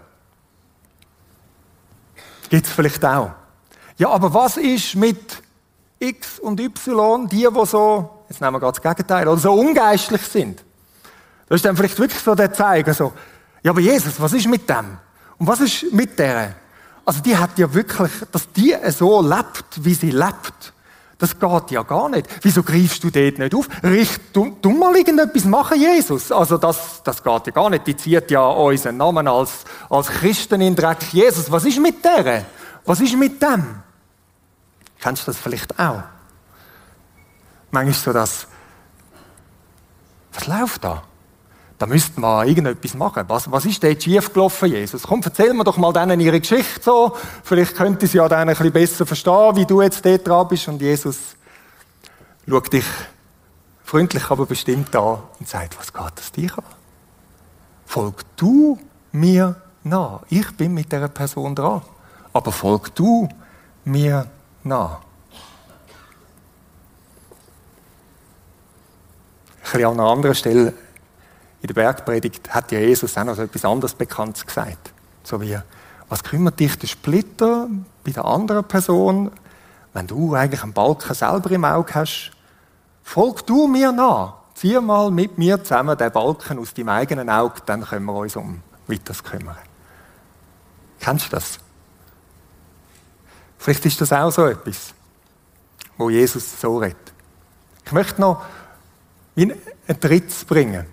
gibt 2.50 2.66
es 2.66 2.72
vielleicht 2.72 3.02
auch. 3.04 3.30
Ja, 3.96 4.10
aber 4.10 4.34
was 4.34 4.58
ist 4.58 4.94
mit 4.96 5.42
X 5.98 6.38
und 6.38 6.60
Y, 6.60 7.28
die, 7.28 7.46
die 7.50 7.66
so, 7.66 8.24
jetzt 8.28 8.40
nehmen 8.40 8.54
wir 8.54 8.60
gerade 8.60 8.78
das 8.78 8.82
Gegenteil, 8.82 9.26
oder 9.26 9.40
so 9.40 9.52
ungeistlich 9.52 10.22
sind? 10.22 10.62
Das 11.48 11.56
ist 11.56 11.64
dann 11.64 11.76
vielleicht 11.76 11.98
wirklich 11.98 12.20
so 12.22 12.34
der 12.34 12.52
Zeiger, 12.52 12.92
so, 12.92 13.12
ja, 13.62 13.70
aber 13.70 13.80
Jesus, 13.80 14.20
was 14.20 14.32
ist 14.32 14.46
mit 14.46 14.68
dem? 14.68 14.98
Und 15.38 15.46
was 15.46 15.60
ist 15.60 15.92
mit 15.92 16.18
der? 16.18 16.54
Also 17.04 17.20
die 17.20 17.36
hat 17.36 17.58
ja 17.58 17.72
wirklich, 17.72 18.12
dass 18.30 18.50
die 18.52 18.76
so 18.90 19.20
lebt, 19.20 19.84
wie 19.84 19.94
sie 19.94 20.10
lebt. 20.10 20.72
Das 21.20 21.38
geht 21.38 21.70
ja 21.70 21.82
gar 21.82 22.08
nicht. 22.08 22.26
Wieso 22.40 22.62
greifst 22.62 23.04
du 23.04 23.10
dort 23.10 23.38
nicht 23.38 23.54
auf? 23.54 23.68
Richt, 23.82 24.20
du, 24.32 24.56
du 24.62 24.70
mal 24.70 24.96
irgendetwas 24.96 25.44
machen, 25.44 25.78
Jesus. 25.78 26.32
Also 26.32 26.56
das, 26.56 27.02
das 27.04 27.22
geht 27.22 27.46
ja 27.46 27.52
gar 27.52 27.68
nicht. 27.68 27.86
Die 27.86 27.94
zieht 27.94 28.30
ja 28.30 28.40
unseren 28.40 28.96
Namen 28.96 29.28
als, 29.28 29.64
als 29.90 30.08
Christen 30.08 30.62
in 30.62 30.74
Dreck. 30.74 31.12
Jesus, 31.12 31.52
was 31.52 31.66
ist 31.66 31.78
mit 31.78 32.02
der? 32.02 32.46
Was 32.86 33.02
ist 33.02 33.14
mit 33.18 33.40
dem? 33.42 33.82
Kennst 34.98 35.26
du 35.26 35.30
das 35.30 35.38
vielleicht 35.38 35.78
auch? 35.78 36.02
Manchmal 37.70 37.94
so 37.94 38.12
das, 38.14 38.46
was 40.32 40.46
läuft 40.46 40.84
da? 40.84 41.02
Da 41.80 41.86
müsste 41.86 42.20
man 42.20 42.46
irgendetwas 42.46 42.92
machen. 42.92 43.24
Was, 43.28 43.50
was 43.50 43.64
ist 43.64 43.82
dort 43.82 44.02
schiefgelaufen, 44.02 44.68
Jesus? 44.68 45.04
Komm, 45.04 45.22
erzähl 45.24 45.54
mir 45.54 45.64
doch 45.64 45.78
mal 45.78 45.94
denen 45.94 46.20
ihre 46.20 46.38
Geschichte 46.38 46.82
so. 46.82 47.16
Vielleicht 47.42 47.74
könnte 47.74 48.06
sie 48.06 48.18
ja 48.18 48.28
dann 48.28 48.50
ein 48.50 48.54
bisschen 48.54 48.70
besser 48.70 49.06
verstehen, 49.06 49.56
wie 49.56 49.64
du 49.64 49.80
jetzt 49.80 50.04
dort 50.04 50.28
dran 50.28 50.46
bist. 50.46 50.68
Und 50.68 50.82
Jesus 50.82 51.16
schaut 52.46 52.70
dich 52.70 52.84
freundlich, 53.82 54.30
aber 54.30 54.44
bestimmt 54.44 54.94
an 54.94 55.20
und 55.38 55.48
sagt, 55.48 55.78
was 55.78 55.90
geht 55.90 56.12
das 56.16 56.30
dich 56.32 56.52
an? 56.52 56.64
Folg 57.86 58.24
du 58.36 58.78
mir 59.12 59.56
nach. 59.82 60.20
Ich 60.28 60.54
bin 60.58 60.74
mit 60.74 60.92
dieser 60.92 61.08
Person 61.08 61.54
dran. 61.54 61.80
Aber 62.34 62.52
folg 62.52 62.94
du 62.94 63.26
mir 63.86 64.26
nach. 64.64 64.98
Ein 69.62 69.72
bisschen 69.72 69.84
an 69.86 69.92
einer 69.98 70.10
anderen 70.10 70.34
Stelle 70.34 70.74
in 71.62 71.66
der 71.66 71.74
Bergpredigt 71.74 72.52
hat 72.54 72.72
ja 72.72 72.78
Jesus 72.78 73.16
auch 73.16 73.24
noch 73.24 73.38
etwas 73.38 73.64
anderes 73.64 73.94
Bekanntes 73.94 74.46
gesagt. 74.46 74.92
So 75.22 75.40
wie, 75.40 75.58
was 76.08 76.24
kümmert 76.24 76.58
dich 76.58 76.78
der 76.78 76.86
Splitter 76.86 77.68
bei 78.04 78.12
der 78.12 78.24
anderen 78.24 78.64
Person, 78.64 79.30
wenn 79.92 80.06
du 80.06 80.34
eigentlich 80.34 80.62
einen 80.62 80.72
Balken 80.72 81.14
selber 81.14 81.50
im 81.50 81.64
Auge 81.64 81.94
hast? 81.94 82.32
Folg 83.02 83.46
du 83.46 83.66
mir 83.66 83.92
nach. 83.92 84.34
Zieh 84.54 84.78
mal 84.80 85.10
mit 85.10 85.38
mir 85.38 85.62
zusammen 85.62 85.96
den 85.96 86.12
Balken 86.12 86.58
aus 86.58 86.74
deinem 86.74 86.90
eigenen 86.90 87.30
Auge, 87.30 87.62
dann 87.66 87.82
können 87.84 88.06
wir 88.06 88.14
uns 88.14 88.36
um 88.36 88.62
weiteres 88.86 89.22
kümmern. 89.22 89.56
Kennst 90.98 91.26
du 91.26 91.30
das? 91.30 91.58
Vielleicht 93.58 93.84
ist 93.86 94.00
das 94.00 94.12
auch 94.12 94.30
so 94.30 94.46
etwas, 94.46 94.94
wo 95.96 96.10
Jesus 96.10 96.60
so 96.60 96.78
redet. 96.78 97.12
Ich 97.84 97.92
möchte 97.92 98.20
noch 98.20 98.42
ein 99.36 99.54
drittes 100.00 100.44
bringen. 100.44 100.86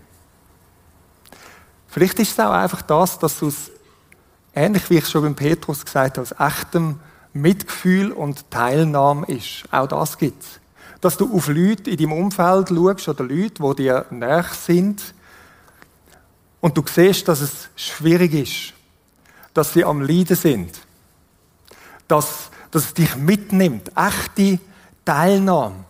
Vielleicht 1.87 2.19
ist 2.19 2.31
es 2.31 2.39
auch 2.39 2.51
einfach 2.51 2.81
das, 2.81 3.17
dass 3.19 3.39
du 3.39 3.47
es, 3.47 3.71
ähnlich 4.53 4.89
wie 4.89 4.97
ich 4.97 5.07
schon 5.07 5.23
beim 5.23 5.35
Petrus 5.35 5.83
gesagt 5.85 6.17
habe, 6.17 6.27
aus 6.27 6.35
echtem 6.39 6.99
Mitgefühl 7.33 8.11
und 8.11 8.49
Teilnahme 8.51 9.25
ist. 9.27 9.63
Auch 9.71 9.87
das 9.87 10.17
gibt 10.17 10.43
es. 10.43 10.59
Dass 11.01 11.17
du 11.17 11.33
auf 11.33 11.47
Leute 11.47 11.89
in 11.89 11.97
deinem 11.97 12.13
Umfeld 12.13 12.69
schaust 12.69 13.07
oder 13.07 13.23
Leute, 13.23 13.63
die 13.63 13.75
dir 13.83 14.05
näher 14.09 14.45
sind 14.51 15.13
und 16.59 16.75
du 16.77 16.83
siehst, 16.85 17.27
dass 17.27 17.41
es 17.41 17.69
schwierig 17.75 18.33
ist, 18.33 18.73
dass 19.53 19.73
sie 19.73 19.85
am 19.85 20.01
Leiden 20.01 20.35
sind, 20.35 20.79
dass, 22.07 22.49
dass 22.71 22.85
es 22.85 22.93
dich 22.93 23.15
mitnimmt, 23.15 23.91
echte 23.95 24.59
Teilnahme. 25.05 25.86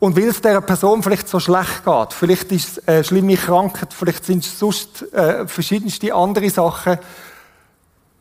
Und 0.00 0.16
weil 0.16 0.28
es 0.28 0.40
dieser 0.40 0.60
Person 0.60 1.02
vielleicht 1.02 1.28
so 1.28 1.40
schlecht 1.40 1.84
geht, 1.84 2.12
vielleicht 2.12 2.52
ist 2.52 2.78
es 2.78 2.88
eine 2.88 3.02
schlimme 3.02 3.36
Krankheit, 3.36 3.92
vielleicht 3.92 4.24
sind 4.24 4.44
es 4.44 4.58
sonst 4.58 5.12
äh, 5.12 5.46
verschiedenste 5.48 6.14
andere 6.14 6.48
Sachen, 6.50 6.98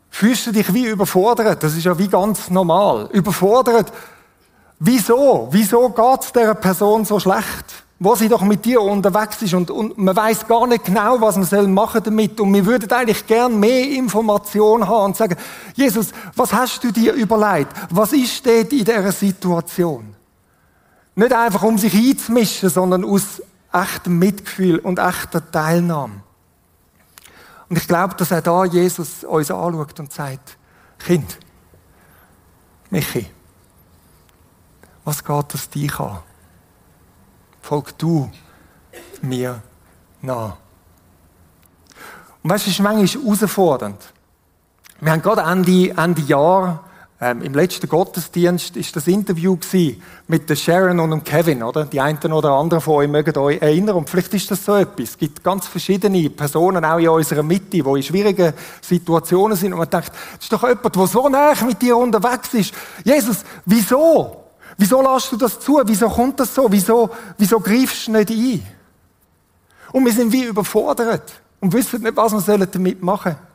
fühlst 0.09 0.47
du 0.47 0.51
dich 0.51 0.73
wie 0.73 0.85
überfordert. 0.85 1.61
Das 1.61 1.75
ist 1.75 1.83
ja 1.83 1.97
wie 1.99 2.07
ganz 2.07 2.49
normal. 2.49 3.09
Überfordert. 3.11 3.93
Wieso? 4.79 5.47
Wieso 5.51 5.89
geht 5.89 6.21
es 6.21 6.33
dieser 6.33 6.55
Person 6.55 7.05
so 7.05 7.19
schlecht? 7.19 7.83
Wo 7.99 8.15
sie 8.15 8.29
doch 8.29 8.41
mit 8.41 8.65
dir 8.65 8.81
unterwegs 8.81 9.41
ist 9.41 9.55
und, 9.55 9.71
und 9.71 9.97
man 9.97 10.15
weiß 10.15 10.47
gar 10.47 10.67
nicht 10.67 10.85
genau, 10.85 11.19
was 11.19 11.35
man 11.51 11.73
machen 11.73 12.01
damit. 12.03 12.39
Und 12.39 12.53
wir 12.53 12.65
würden 12.65 12.91
eigentlich 12.91 13.25
gern 13.27 13.59
mehr 13.59 13.89
Informationen 13.89 14.87
haben 14.87 15.05
und 15.05 15.17
sagen, 15.17 15.35
Jesus, 15.75 16.09
was 16.35 16.53
hast 16.53 16.83
du 16.83 16.91
dir 16.91 17.13
überlegt? 17.13 17.71
Was 17.91 18.13
ist 18.13 18.45
dort 18.45 18.71
in 18.71 18.85
dieser 18.85 19.11
Situation? 19.11 20.16
Nicht 21.17 21.33
einfach, 21.33 21.63
um 21.63 21.79
sich 21.79 21.95
einzumischen, 21.95 22.69
sondern 22.69 23.03
aus 23.03 23.41
echtem 23.73 24.19
Mitgefühl 24.19 24.77
und 24.77 24.99
echter 24.99 25.51
Teilnahme. 25.51 26.21
Und 27.67 27.75
ich 27.75 27.87
glaube, 27.87 28.13
dass 28.13 28.29
er 28.29 28.43
da 28.43 28.65
Jesus 28.65 29.23
uns 29.23 29.49
anschaut 29.49 29.99
und 29.99 30.13
sagt, 30.13 30.57
Kind, 30.99 31.39
Michi, 32.91 33.25
was 35.05 35.23
geht 35.23 35.53
das 35.55 35.67
dich 35.71 35.99
an? 35.99 36.19
Folg 37.61 37.97
du 37.97 38.31
mir 39.23 39.63
nach. 40.21 40.57
Und 42.43 42.51
weißt 42.51 42.67
du, 42.67 42.69
es 42.69 42.77
ist 42.77 42.83
manchmal 42.83 43.07
herausfordernd. 43.07 44.13
Wir 44.99 45.13
haben 45.13 45.23
gerade 45.23 45.41
Ende, 45.41 45.89
Ende 45.97 46.21
Jahr 46.21 46.86
ähm, 47.19 47.41
Im 47.41 47.55
letzten 47.55 47.89
Gottesdienst 47.89 48.77
ist 48.77 48.95
das 48.95 49.07
Interview 49.07 49.57
mit 50.27 50.47
der 50.47 50.55
Sharon 50.55 50.99
und 50.99 51.09
dem 51.09 51.23
Kevin, 51.23 51.63
oder? 51.63 51.85
Die 51.85 51.99
einen 51.99 52.31
oder 52.31 52.51
anderen 52.51 52.79
von 52.79 52.95
euch 52.95 53.07
mögen 53.07 53.35
euch 53.39 53.59
erinnern. 53.59 53.95
Und 53.95 54.07
vielleicht 54.07 54.35
ist 54.35 54.51
das 54.51 54.63
so 54.63 54.75
etwas. 54.75 55.09
Es 55.09 55.17
gibt 55.17 55.43
ganz 55.43 55.65
verschiedene 55.65 56.29
Personen 56.29 56.85
auch 56.85 56.99
in 56.99 57.09
unserer 57.09 57.41
Mitte, 57.41 57.71
die 57.71 57.79
in 57.79 58.03
schwierigen 58.03 58.53
Situationen 58.81 59.57
sind. 59.57 59.73
Und 59.73 59.79
man 59.79 59.89
denkt, 59.89 60.09
das 60.09 60.43
ist 60.43 60.53
doch 60.53 60.61
jemand, 60.61 60.95
der 60.95 61.07
so 61.07 61.27
nah 61.27 61.53
mit 61.65 61.81
dir 61.81 61.97
unterwegs 61.97 62.53
ist. 62.53 62.73
Jesus, 63.03 63.37
wieso? 63.65 64.43
Wieso 64.77 65.01
lässt 65.01 65.31
du 65.31 65.37
das 65.37 65.59
zu? 65.59 65.81
Wieso 65.85 66.09
kommt 66.09 66.39
das 66.39 66.53
so? 66.53 66.67
Wieso, 66.71 67.09
wieso 67.35 67.59
greifst 67.59 68.07
du 68.07 68.11
nicht 68.11 68.29
ein? 68.29 68.63
Und 69.91 70.05
wir 70.05 70.13
sind 70.13 70.31
wie 70.31 70.43
überfordert 70.43 71.33
und 71.59 71.73
wissen 71.73 72.03
nicht, 72.03 72.15
was 72.15 72.47
wir 72.47 72.65
damit 72.67 73.01
machen 73.01 73.31
sollen. 73.31 73.46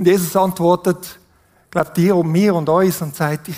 Und 0.00 0.06
Jesus 0.06 0.34
antwortet, 0.34 1.18
glaubt 1.70 1.94
dir 1.94 2.16
und 2.16 2.32
mir 2.32 2.54
und 2.54 2.66
uns 2.70 3.02
und 3.02 3.14
sagt, 3.14 3.48
ich 3.48 3.56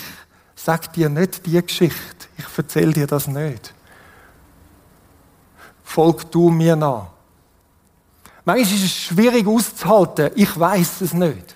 sag 0.53 0.91
dir 0.91 1.07
nicht 1.07 1.45
die 1.45 1.61
Geschichte, 1.65 2.27
ich 2.37 2.43
erzähle 2.57 2.91
dir 2.91 3.07
das 3.07 3.29
nicht. 3.29 3.73
Folg 5.85 6.29
du 6.29 6.49
mir 6.49 6.75
nach. 6.75 7.07
Manchmal 8.43 8.75
ist 8.75 8.83
es 8.83 8.91
schwierig 8.91 9.47
auszuhalten, 9.47 10.31
ich 10.35 10.59
weiß 10.59 10.99
es 10.99 11.13
nicht. 11.13 11.55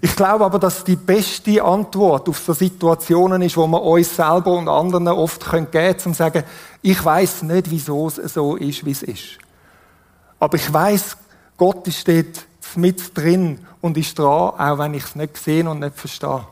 Ich 0.00 0.16
glaube 0.16 0.46
aber, 0.46 0.58
dass 0.58 0.84
die 0.84 0.96
beste 0.96 1.62
Antwort 1.62 2.26
auf 2.26 2.38
so 2.38 2.54
Situationen 2.54 3.42
ist, 3.42 3.58
wo 3.58 3.66
wir 3.66 3.82
uns 3.82 4.16
selber 4.16 4.52
und 4.52 4.70
anderen 4.70 5.06
oft 5.08 5.50
geben 5.50 5.70
können, 5.70 5.96
um 5.96 6.00
zu 6.00 6.14
sagen, 6.14 6.44
ich 6.80 7.04
weiß 7.04 7.42
nicht, 7.42 7.70
wieso 7.70 8.08
es 8.08 8.32
so 8.32 8.56
ist, 8.56 8.86
wie 8.86 8.92
es 8.92 9.02
ist. 9.02 9.36
Aber 10.38 10.56
ich 10.56 10.72
weiß, 10.72 11.14
Gott 11.58 11.86
steht 11.92 12.46
mit 12.76 13.16
drin 13.16 13.58
und 13.80 13.96
ist 13.96 14.18
dran, 14.18 14.26
auch 14.58 14.78
wenn 14.78 14.94
ich 14.94 15.04
es 15.04 15.14
nicht 15.14 15.36
sehe 15.36 15.68
und 15.68 15.80
nicht 15.80 15.96
verstehe. 15.96 16.46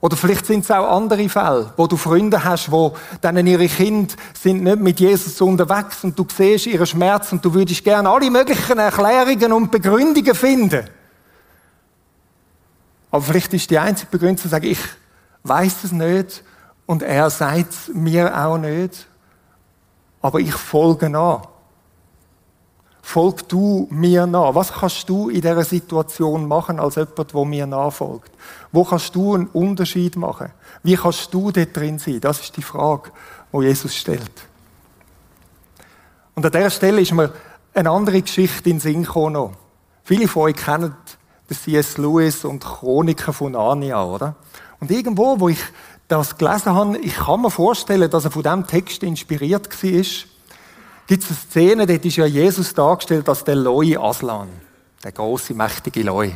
Oder 0.00 0.16
vielleicht 0.16 0.46
sind 0.46 0.64
es 0.64 0.70
auch 0.70 0.96
andere 0.96 1.28
Fälle, 1.28 1.74
wo 1.76 1.86
du 1.86 1.96
Freunde 1.98 2.42
hast, 2.42 2.70
wo 2.70 2.96
dann 3.20 3.46
ihre 3.46 3.68
Kinder 3.68 4.14
sind 4.32 4.62
nicht 4.62 4.78
mit 4.78 4.98
Jesus 4.98 5.38
unterwegs 5.42 6.02
und 6.04 6.18
du 6.18 6.26
siehst 6.34 6.66
ihren 6.66 6.86
Schmerz 6.86 7.32
und 7.32 7.44
du 7.44 7.52
würdest 7.52 7.84
gerne 7.84 8.08
alle 8.08 8.30
möglichen 8.30 8.78
Erklärungen 8.78 9.52
und 9.52 9.70
Begründungen 9.70 10.34
finden. 10.34 10.88
Aber 13.10 13.22
vielleicht 13.22 13.52
ist 13.52 13.68
die 13.70 13.78
einzige 13.78 14.10
Begründung 14.10 14.38
zu 14.38 14.48
sagen, 14.48 14.66
ich 14.66 14.80
weiß 15.42 15.84
es 15.84 15.92
nicht 15.92 16.44
und 16.86 17.02
er 17.02 17.28
sagt 17.28 17.70
es 17.70 17.94
mir 17.94 18.34
auch 18.34 18.56
nicht, 18.56 19.06
aber 20.22 20.40
ich 20.40 20.54
folge 20.54 21.10
nach. 21.10 21.42
Folg 23.02 23.48
du 23.48 23.88
mir 23.90 24.26
nach? 24.26 24.54
Was 24.54 24.72
kannst 24.72 25.08
du 25.08 25.28
in 25.28 25.40
dieser 25.40 25.64
Situation 25.64 26.46
machen 26.46 26.78
als 26.78 26.96
jemand, 26.96 27.34
wo 27.34 27.44
mir 27.44 27.66
nachfolgt? 27.66 28.30
Wo 28.72 28.84
kannst 28.84 29.14
du 29.14 29.34
einen 29.34 29.46
Unterschied 29.48 30.16
machen? 30.16 30.50
Wie 30.82 30.96
kannst 30.96 31.32
du 31.32 31.50
dort 31.50 31.76
drin 31.76 31.98
sein? 31.98 32.20
Das 32.20 32.40
ist 32.40 32.56
die 32.56 32.62
Frage, 32.62 33.10
wo 33.52 33.62
Jesus 33.62 33.94
stellt. 33.94 34.30
Und 36.34 36.46
an 36.46 36.52
dieser 36.52 36.70
Stelle 36.70 37.00
ist 37.00 37.12
mir 37.12 37.32
eine 37.74 37.90
andere 37.90 38.22
Geschichte 38.22 38.70
in 38.70 38.76
den 38.76 38.80
Sinn 38.80 39.02
gekommen. 39.02 39.56
Viele 40.04 40.28
von 40.28 40.44
euch 40.44 40.56
kennen 40.56 40.94
C.S. 41.48 41.98
Lewis 41.98 42.44
und 42.44 42.64
Chroniken 42.64 43.34
von 43.34 43.52
Narnia, 43.52 44.04
oder? 44.04 44.36
Und 44.78 44.90
irgendwo, 44.90 45.40
wo 45.40 45.48
ich 45.48 45.60
das 46.08 46.38
gelesen 46.38 46.74
habe, 46.74 46.98
ich 46.98 47.14
kann 47.14 47.42
mir 47.42 47.50
vorstellen, 47.50 48.10
dass 48.10 48.24
er 48.24 48.30
von 48.30 48.42
diesem 48.42 48.66
Text 48.66 49.02
inspiriert 49.02 49.68
war, 49.82 50.04
gibt 51.10 51.24
es 51.24 51.30
eine 51.30 51.38
Szene, 51.38 51.86
dort 51.88 52.04
ist 52.04 52.16
ja 52.18 52.24
Jesus 52.24 52.72
dargestellt 52.72 53.28
als 53.28 53.42
der 53.42 53.56
Loi 53.56 53.96
Aslan, 53.96 54.48
der 55.02 55.10
große, 55.10 55.54
mächtige 55.54 56.04
Loi. 56.04 56.30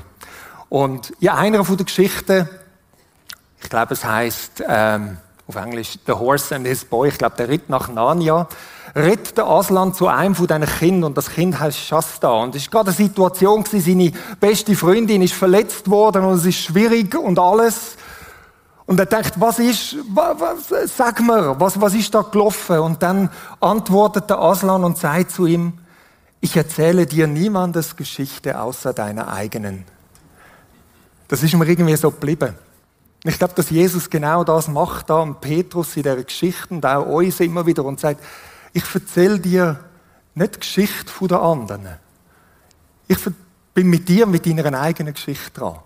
Und 0.68 1.12
in 1.20 1.28
einer 1.28 1.64
von 1.64 1.76
den 1.76 1.86
Geschichten, 1.86 2.48
ich 3.62 3.70
glaube, 3.70 3.94
es 3.94 4.04
heißt 4.04 4.64
ähm, 4.68 5.18
auf 5.46 5.54
Englisch 5.54 5.96
The 6.06 6.14
Horse 6.14 6.56
and 6.56 6.66
His 6.66 6.84
Boy, 6.84 7.10
ich 7.10 7.18
glaube, 7.18 7.36
der 7.36 7.48
Ritt 7.48 7.70
nach 7.70 7.86
Narnia, 7.86 8.48
ritt 8.96 9.38
der 9.38 9.46
Aslan 9.46 9.94
zu 9.94 10.08
einem 10.08 10.34
von 10.34 10.48
diesen 10.48 10.66
Kindern 10.66 11.04
und 11.04 11.16
das 11.16 11.30
Kind 11.30 11.60
heißt 11.60 11.78
Shasta. 11.78 12.30
Und 12.30 12.56
es 12.56 12.64
war 12.64 12.82
gerade 12.82 12.96
eine 12.96 12.96
Situation, 12.96 13.64
seine 13.64 14.10
beste 14.40 14.74
Freundin 14.74 15.22
ist 15.22 15.34
verletzt 15.34 15.88
worden 15.88 16.24
und 16.24 16.38
es 16.38 16.46
ist 16.46 16.58
schwierig 16.58 17.14
und 17.14 17.38
alles. 17.38 17.96
Und 18.86 19.00
er 19.00 19.06
denkt, 19.06 19.40
was 19.40 19.58
ist, 19.58 19.96
was, 20.12 20.70
was, 20.70 20.96
sag 20.96 21.20
mir, 21.20 21.58
was, 21.58 21.80
was 21.80 21.94
ist 21.94 22.14
da 22.14 22.20
gelaufen? 22.22 22.78
Und 22.80 23.02
dann 23.02 23.30
antwortet 23.60 24.28
der 24.28 24.38
Aslan 24.38 24.84
und 24.84 24.98
sagt 24.98 25.30
zu 25.30 25.46
ihm, 25.46 25.72
ich 26.40 26.56
erzähle 26.56 27.06
dir 27.06 27.26
niemandes 27.26 27.96
Geschichte 27.96 28.60
außer 28.60 28.92
deiner 28.92 29.28
eigenen. 29.28 29.86
Das 31.28 31.42
ist 31.42 31.54
mir 31.54 31.66
irgendwie 31.66 31.96
so 31.96 32.10
geblieben. 32.10 32.54
Ich 33.24 33.38
glaube, 33.38 33.54
dass 33.54 33.70
Jesus 33.70 34.10
genau 34.10 34.44
das 34.44 34.68
macht 34.68 35.08
da 35.08 35.20
und 35.20 35.40
Petrus 35.40 35.96
in 35.96 36.02
der 36.02 36.22
Geschichte 36.22 36.74
und 36.74 36.84
auch 36.84 37.06
uns 37.06 37.40
immer 37.40 37.64
wieder 37.64 37.82
und 37.86 37.98
sagt, 37.98 38.22
ich 38.74 38.84
erzähle 38.94 39.40
dir 39.40 39.80
nicht 40.34 40.56
die 40.56 40.60
Geschichte 40.60 41.26
der 41.26 41.40
anderen. 41.40 41.88
Ich 43.08 43.18
bin 43.72 43.88
mit 43.88 44.06
dir 44.06 44.26
mit 44.26 44.44
deiner 44.44 44.78
eigenen 44.78 45.14
Geschichte 45.14 45.50
dran. 45.58 45.78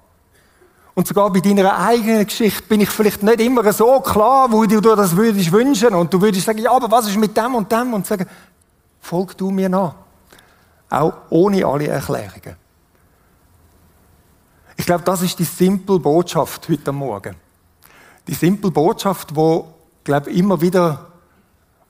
Und 0.99 1.07
sogar 1.07 1.33
bei 1.33 1.39
deiner 1.39 1.79
eigenen 1.79 2.27
Geschichte 2.27 2.65
bin 2.65 2.81
ich 2.81 2.91
vielleicht 2.91 3.23
nicht 3.23 3.39
immer 3.39 3.73
so 3.73 4.01
klar, 4.01 4.51
wo 4.51 4.65
du 4.65 4.81
dir 4.81 4.97
das 4.97 5.15
würdest 5.15 5.53
wünschen. 5.53 5.95
Und 5.95 6.13
du 6.13 6.21
würdest 6.21 6.45
sagen, 6.45 6.59
ja, 6.59 6.73
aber 6.73 6.91
was 6.91 7.07
ist 7.07 7.17
mit 7.17 7.37
dem 7.37 7.55
und 7.55 7.71
dem? 7.71 7.95
Und 7.95 8.05
sagen, 8.05 8.27
folg 9.01 9.39
du 9.39 9.53
mir 9.53 9.69
nach. 9.69 9.95
Auch 10.91 11.13
ohne 11.31 11.65
alle 11.65 11.87
Erklärungen. 11.87 12.57
Ich 14.77 14.87
glaube, 14.87 15.05
das 15.05 15.23
ist 15.23 15.39
die 15.39 15.45
simple 15.45 16.01
Botschaft 16.01 16.69
heute 16.69 16.91
Morgen. 16.91 17.37
Die 18.27 18.35
simple 18.35 18.73
Botschaft, 18.73 19.37
wo, 19.37 19.73
glaube 20.03 20.33
immer 20.33 20.61
wieder, 20.61 21.13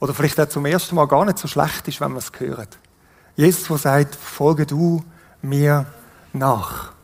oder 0.00 0.12
vielleicht 0.12 0.38
auch 0.38 0.50
zum 0.50 0.66
ersten 0.66 0.94
Mal 0.94 1.08
gar 1.08 1.24
nicht 1.24 1.38
so 1.38 1.48
schlecht 1.48 1.88
ist, 1.88 1.98
wenn 2.02 2.12
man 2.12 2.18
es 2.18 2.30
hört. 2.38 2.76
Jesus, 3.36 3.68
der 3.68 3.78
sagt, 3.78 4.16
folge 4.16 4.66
du 4.66 5.02
mir 5.40 5.86
nach 6.34 6.97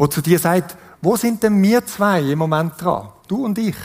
wo 0.00 0.06
zu 0.06 0.22
dir 0.22 0.38
sagt, 0.38 0.78
wo 1.02 1.14
sind 1.14 1.42
denn 1.42 1.62
wir 1.62 1.84
zwei 1.84 2.22
im 2.22 2.38
Moment 2.38 2.72
dran? 2.80 3.10
Du 3.28 3.44
und 3.44 3.58
ich. 3.58 3.76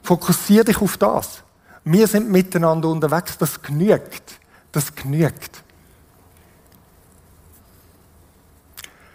Fokussier 0.00 0.62
dich 0.62 0.80
auf 0.80 0.96
das. 0.96 1.42
Wir 1.82 2.06
sind 2.06 2.30
miteinander 2.30 2.88
unterwegs, 2.88 3.36
das 3.36 3.60
genügt. 3.60 4.38
Das 4.70 4.94
genügt. 4.94 5.64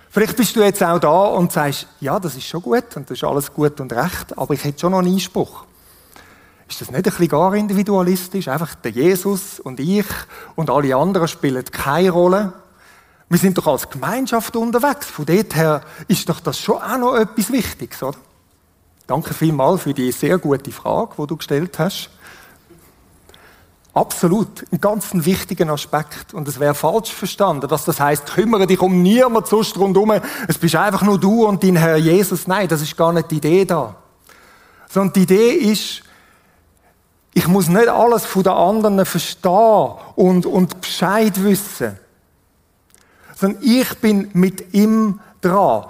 Vielleicht 0.09 0.35
bist 0.35 0.53
du 0.57 0.61
jetzt 0.61 0.83
auch 0.83 0.99
da 0.99 1.23
und 1.23 1.53
sagst, 1.53 1.88
ja, 2.01 2.19
das 2.19 2.35
ist 2.35 2.45
schon 2.45 2.61
gut 2.61 2.97
und 2.97 3.09
das 3.09 3.17
ist 3.17 3.23
alles 3.23 3.53
gut 3.53 3.79
und 3.79 3.93
recht, 3.93 4.38
aber 4.38 4.55
ich 4.55 4.63
hätte 4.65 4.81
schon 4.81 4.91
noch 4.91 4.99
einen 4.99 5.13
Einspruch. 5.13 5.63
Ist 6.67 6.81
das 6.81 6.91
nicht 6.91 6.97
ein 6.97 7.03
bisschen 7.03 7.29
gar 7.29 7.55
individualistisch? 7.55 8.49
Einfach 8.49 8.75
der 8.75 8.91
Jesus 8.91 9.57
und 9.57 9.79
ich 9.79 10.05
und 10.57 10.69
alle 10.69 10.97
anderen 10.97 11.29
spielen 11.29 11.63
keine 11.63 12.09
Rolle. 12.09 12.64
Wir 13.27 13.39
sind 13.39 13.57
doch 13.57 13.67
als 13.67 13.89
Gemeinschaft 13.89 14.55
unterwegs. 14.55 15.07
Von 15.07 15.25
dort 15.25 15.55
her 15.55 15.81
ist 16.07 16.29
doch 16.29 16.39
das 16.39 16.59
schon 16.59 16.81
auch 16.81 16.97
noch 16.97 17.15
etwas 17.15 17.51
Wichtiges, 17.51 18.03
oder? 18.03 18.17
Danke 19.07 19.33
vielmals 19.33 19.83
für 19.83 19.93
die 19.93 20.11
sehr 20.11 20.38
gute 20.38 20.71
Frage, 20.71 21.15
die 21.17 21.27
du 21.27 21.38
gestellt 21.38 21.77
hast. 21.79 22.09
Absolut, 23.93 24.65
ein 24.71 24.81
ganz 24.81 25.07
wichtiger 25.13 25.69
Aspekt. 25.69 26.33
Und 26.33 26.47
es 26.47 26.59
wäre 26.59 26.75
falsch 26.75 27.11
verstanden, 27.11 27.67
dass 27.67 27.85
das 27.85 27.99
heißt, 27.99 28.25
kümmere 28.27 28.67
dich 28.67 28.81
um 28.81 29.01
niemand 29.01 29.47
sonst 29.47 29.77
rundherum. 29.77 30.13
Es 30.47 30.57
bist 30.57 30.75
einfach 30.75 31.01
nur 31.01 31.19
du 31.19 31.45
und 31.45 31.63
dein 31.63 31.77
Herr 31.77 31.97
Jesus. 31.97 32.45
Nein, 32.45 32.67
das 32.67 32.81
ist 32.81 32.97
gar 32.97 33.13
nicht 33.13 33.31
die 33.31 33.38
Idee 33.38 33.65
da. 33.65 33.95
Sondern 34.89 35.13
die 35.13 35.21
Idee 35.21 35.51
ist, 35.51 36.01
ich 37.33 37.47
muss 37.47 37.69
nicht 37.69 37.88
alles 37.88 38.25
von 38.25 38.43
den 38.43 38.53
anderen 38.53 39.05
verstehen 39.05 39.91
und, 40.15 40.45
und 40.45 40.81
Bescheid 40.81 41.43
wissen 41.43 41.97
sondern 43.35 43.61
ich 43.61 43.93
bin 43.99 44.29
mit 44.33 44.73
ihm 44.73 45.19
dran. 45.41 45.85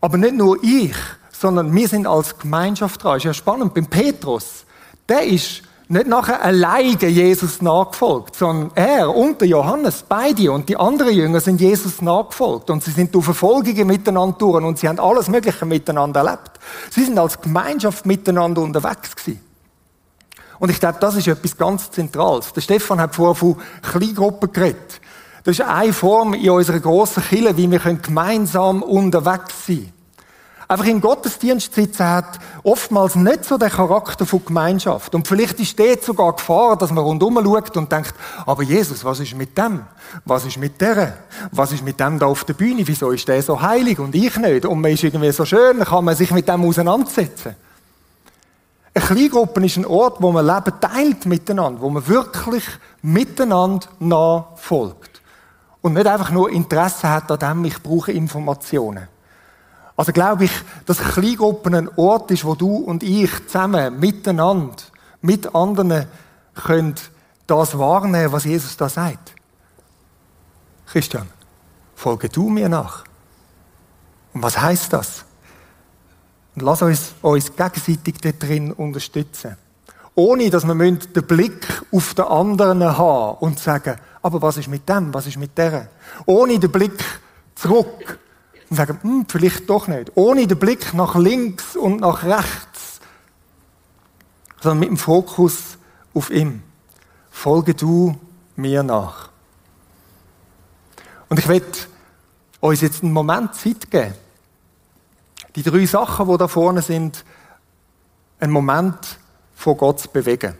Aber 0.00 0.18
nicht 0.18 0.34
nur 0.34 0.62
ich, 0.62 0.94
sondern 1.32 1.74
wir 1.74 1.88
sind 1.88 2.06
als 2.06 2.38
Gemeinschaft 2.38 3.02
dran. 3.02 3.16
Ist 3.16 3.24
ja 3.24 3.34
spannend. 3.34 3.74
Beim 3.74 3.86
Petrus, 3.86 4.64
der 5.08 5.24
ist 5.24 5.62
nicht 5.88 6.06
nachher 6.06 6.42
alleine 6.42 7.06
Jesus 7.06 7.60
nachgefolgt, 7.60 8.36
sondern 8.36 8.70
er 8.74 9.14
und 9.14 9.40
der 9.40 9.48
Johannes, 9.48 10.04
beide 10.08 10.50
und 10.50 10.68
die 10.68 10.76
anderen 10.76 11.14
Jünger 11.14 11.40
sind 11.40 11.60
Jesus 11.60 12.00
nachgefolgt 12.00 12.70
und 12.70 12.82
sie 12.82 12.90
sind 12.90 13.14
durch 13.14 13.26
Verfolgungen 13.26 13.86
miteinander 13.86 14.36
durch 14.38 14.64
und 14.64 14.78
sie 14.78 14.88
haben 14.88 14.98
alles 14.98 15.28
Mögliche 15.28 15.66
miteinander 15.66 16.20
erlebt. 16.20 16.52
Sie 16.90 17.04
sind 17.04 17.18
als 17.18 17.40
Gemeinschaft 17.40 18.06
miteinander 18.06 18.62
unterwegs 18.62 19.14
gewesen. 19.14 19.40
Und 20.58 20.70
ich 20.70 20.80
glaube, 20.80 20.98
das 21.00 21.16
ist 21.16 21.26
etwas 21.28 21.56
ganz 21.56 21.90
Zentrales. 21.90 22.52
Der 22.52 22.62
Stefan 22.62 23.00
hat 23.00 23.14
vorher 23.14 23.34
von 23.34 23.56
Kleingruppen 23.82 24.52
geredet. 24.52 25.00
Das 25.44 25.58
ist 25.58 25.66
eine 25.66 25.92
Form 25.92 26.32
in 26.32 26.48
unserer 26.48 26.80
grossen 26.80 27.22
Kirche, 27.22 27.54
wie 27.58 27.70
wir 27.70 27.78
gemeinsam 27.78 28.82
unterwegs 28.82 29.66
sein 29.66 29.76
können. 29.76 29.92
Einfach 30.66 30.86
im 30.86 31.02
Gottesdienst 31.02 31.74
sitzen 31.74 32.08
hat 32.08 32.38
oftmals 32.62 33.14
nicht 33.14 33.44
so 33.44 33.58
den 33.58 33.68
Charakter 33.68 34.24
von 34.24 34.42
Gemeinschaft. 34.42 35.14
Und 35.14 35.28
vielleicht 35.28 35.60
ist 35.60 35.78
dort 35.78 36.02
sogar 36.02 36.32
Gefahr, 36.32 36.78
dass 36.78 36.90
man 36.90 37.04
rundum 37.04 37.38
schaut 37.44 37.76
und 37.76 37.92
denkt, 37.92 38.14
aber 38.46 38.62
Jesus, 38.62 39.04
was 39.04 39.20
ist 39.20 39.36
mit 39.36 39.58
dem? 39.58 39.82
Was 40.24 40.46
ist 40.46 40.56
mit 40.56 40.80
der? 40.80 41.18
Was 41.52 41.72
ist 41.72 41.84
mit 41.84 42.00
dem 42.00 42.18
da 42.18 42.24
auf 42.24 42.44
der 42.44 42.54
Bühne? 42.54 42.86
Wieso 42.86 43.10
ist 43.10 43.28
der 43.28 43.42
so 43.42 43.60
heilig 43.60 43.98
und 43.98 44.14
ich 44.14 44.34
nicht? 44.38 44.64
Und 44.64 44.80
man 44.80 44.92
ist 44.92 45.04
irgendwie 45.04 45.30
so 45.32 45.44
schön, 45.44 45.80
kann 45.80 46.06
man 46.06 46.16
sich 46.16 46.30
mit 46.30 46.48
dem 46.48 46.64
auseinandersetzen. 46.64 47.54
Eine 48.94 49.04
Kleingruppe 49.04 49.66
ist 49.66 49.76
ein 49.76 49.84
Ort, 49.84 50.22
wo 50.22 50.32
man 50.32 50.46
Leben 50.46 50.72
teilt 50.80 51.26
miteinander, 51.26 51.82
wo 51.82 51.90
man 51.90 52.08
wirklich 52.08 52.64
miteinander 53.02 53.86
nachfolgt 53.98 55.13
und 55.84 55.92
nicht 55.92 56.06
einfach 56.06 56.30
nur 56.30 56.50
Interesse 56.50 57.10
hat 57.10 57.30
an 57.30 57.38
dem, 57.38 57.66
ich 57.66 57.82
brauche 57.82 58.10
Informationen. 58.10 59.06
Also 59.98 60.12
glaube 60.12 60.46
ich, 60.46 60.52
dass 60.86 60.96
Kleingruppen 60.96 61.74
ein 61.74 61.90
Ort 61.96 62.30
ist, 62.30 62.46
wo 62.46 62.54
du 62.54 62.76
und 62.76 63.02
ich 63.02 63.30
zusammen, 63.48 64.00
miteinander, 64.00 64.76
mit 65.20 65.54
anderen 65.54 66.06
können 66.54 66.94
das 67.46 67.78
wahrnehmen, 67.78 68.32
was 68.32 68.44
Jesus 68.44 68.78
da 68.78 68.88
sagt. 68.88 69.34
Christian, 70.86 71.28
folge 71.94 72.30
du 72.30 72.48
mir 72.48 72.70
nach. 72.70 73.04
Und 74.32 74.42
was 74.42 74.58
heißt 74.58 74.90
das? 74.90 75.26
Und 76.54 76.62
lass 76.62 76.80
uns 76.80 77.12
uns 77.20 77.54
gegenseitig 77.54 78.22
da 78.22 78.32
drin 78.32 78.72
unterstützen. 78.72 79.58
Ohne, 80.14 80.48
dass 80.48 80.64
wir 80.64 80.74
den 80.74 81.26
Blick 81.26 81.82
auf 81.92 82.14
den 82.14 82.24
anderen 82.24 82.82
haben 82.96 83.36
und 83.40 83.58
sagen, 83.58 83.96
aber 84.24 84.40
was 84.40 84.56
ist 84.56 84.68
mit 84.68 84.88
dem? 84.88 85.12
Was 85.12 85.26
ist 85.26 85.36
mit 85.36 85.56
der? 85.58 85.90
Ohne 86.24 86.58
den 86.58 86.72
Blick 86.72 87.04
zurück 87.54 88.18
und 88.70 88.76
sagen, 88.76 88.98
hm, 89.02 89.26
vielleicht 89.28 89.68
doch 89.68 89.86
nicht. 89.86 90.12
Ohne 90.14 90.46
den 90.46 90.58
Blick 90.58 90.94
nach 90.94 91.14
links 91.14 91.76
und 91.76 92.00
nach 92.00 92.24
rechts, 92.24 93.00
sondern 94.62 94.78
mit 94.78 94.88
dem 94.88 94.96
Fokus 94.96 95.76
auf 96.14 96.30
ihm. 96.30 96.62
Folge 97.30 97.74
du 97.74 98.18
mir 98.56 98.82
nach. 98.82 99.28
Und 101.28 101.38
ich 101.38 101.46
werde 101.46 101.66
uns 102.60 102.80
jetzt 102.80 103.02
einen 103.02 103.12
Moment 103.12 103.54
Zeit 103.54 103.90
geben. 103.90 104.14
Die 105.54 105.62
drei 105.62 105.84
Sachen, 105.84 106.30
die 106.30 106.38
da 106.38 106.48
vorne 106.48 106.80
sind, 106.80 107.26
einen 108.40 108.52
Moment 108.52 109.18
vor 109.54 109.76
Gott 109.76 110.00
zu 110.00 110.08
bewegen. 110.08 110.54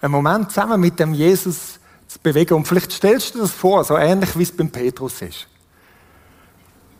Einen 0.00 0.12
Moment 0.12 0.50
zusammen 0.50 0.80
mit 0.80 0.98
dem 0.98 1.12
Jesus 1.12 1.78
zu 2.06 2.18
bewegen. 2.18 2.54
Und 2.54 2.66
vielleicht 2.66 2.92
stellst 2.92 3.34
du 3.34 3.38
dir 3.38 3.42
das 3.42 3.52
vor, 3.52 3.84
so 3.84 3.96
ähnlich 3.96 4.36
wie 4.38 4.42
es 4.42 4.56
beim 4.56 4.70
Petrus 4.70 5.22
ist. 5.22 5.46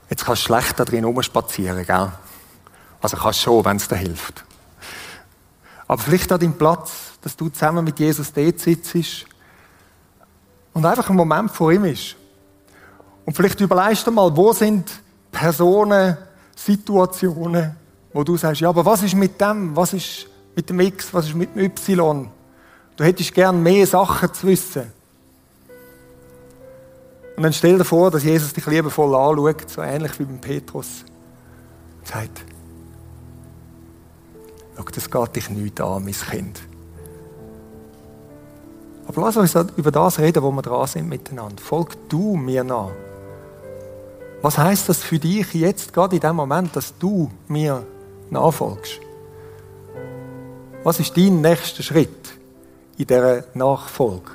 Jetzt 0.09 0.25
kannst 0.25 0.43
du 0.43 0.47
schlecht 0.47 0.79
da 0.79 0.85
drin 0.85 1.05
rumspazieren, 1.05 1.85
gell? 1.85 2.13
Also 3.01 3.17
kannst 3.17 3.41
du 3.41 3.45
schon, 3.45 3.65
wenn 3.65 3.77
es 3.77 3.89
dir 3.89 3.97
hilft. 3.97 4.45
Aber 5.89 6.03
vielleicht 6.03 6.31
an 6.33 6.41
deinem 6.41 6.57
Platz, 6.57 7.13
dass 7.21 7.37
du 7.37 7.49
zusammen 7.49 7.85
mit 7.85 7.99
Jesus 7.99 8.33
dort 8.33 8.59
sitzt 8.59 9.27
und 10.73 10.85
einfach 10.85 11.09
einen 11.09 11.17
Moment 11.17 11.51
vor 11.51 11.73
ihm 11.73 11.85
ist. 11.85 12.17
Und 13.25 13.37
vielleicht 13.37 13.61
überlegst 13.61 14.07
du 14.07 14.11
mal, 14.11 14.37
wo 14.37 14.53
sind 14.53 14.91
Personen, 15.33 16.17
Situationen, 16.55 17.77
wo 18.13 18.25
du 18.25 18.37
sagst, 18.37 18.61
ja, 18.61 18.69
aber 18.69 18.85
was 18.85 19.03
ist 19.03 19.15
mit 19.15 19.41
dem? 19.41 19.77
Was 19.77 19.93
ist 19.93 20.27
mit 20.55 20.71
dem 20.71 20.81
X? 20.81 21.13
Was 21.13 21.27
ist 21.27 21.35
mit 21.35 21.55
dem 21.55 21.65
Y? 21.65 22.31
Du 22.97 23.05
hättest 23.05 23.35
gern 23.35 23.63
mehr 23.63 23.87
Sachen 23.87 24.33
zu 24.33 24.47
wissen. 24.47 24.93
Und 27.37 27.43
dann 27.43 27.53
stell 27.53 27.77
dir 27.77 27.85
vor, 27.85 28.11
dass 28.11 28.25
Jesus 28.25 28.55
dich 28.55 28.67
liebevoll 28.67 29.15
anschaut, 29.15 29.69
so 29.69 29.83
ähnlich 29.83 30.19
wie 30.19 30.25
beim 30.25 30.41
Petrus. 30.41 31.05
Und 31.99 32.07
sagt, 32.07 32.45
schau, 34.77 34.85
das 34.85 35.11
geht 35.11 35.37
dich 35.37 35.51
nicht 35.51 35.81
an, 35.81 36.05
mein 36.05 36.15
Kind. 36.15 36.61
Aber 39.07 39.21
lass 39.21 39.37
uns 39.37 39.55
über 39.77 39.91
das 39.91 40.19
reden, 40.19 40.43
wo 40.43 40.51
wir 40.51 40.63
dran 40.63 40.87
sind 40.87 41.09
miteinander. 41.09 41.63
Folg 41.63 42.09
du 42.09 42.37
mir 42.37 42.65
nach. 42.65 42.91
Was 44.43 44.59
heißt 44.59 44.89
das 44.89 45.03
für 45.03 45.19
dich 45.19 45.55
jetzt, 45.55 45.93
gerade 45.93 46.17
in 46.17 46.21
dem 46.21 46.37
Moment, 46.37 46.75
dass 46.75 46.97
du 46.99 47.31
mir 47.49 47.87
nachfolgst? 48.31 49.01
Was 50.83 51.01
ist 51.01 51.17
dein 51.17 51.41
nächster 51.41 51.83
Schritt 51.83 52.35
in 52.97 53.07
dieser 53.07 53.45
Nachfolge? 53.55 54.33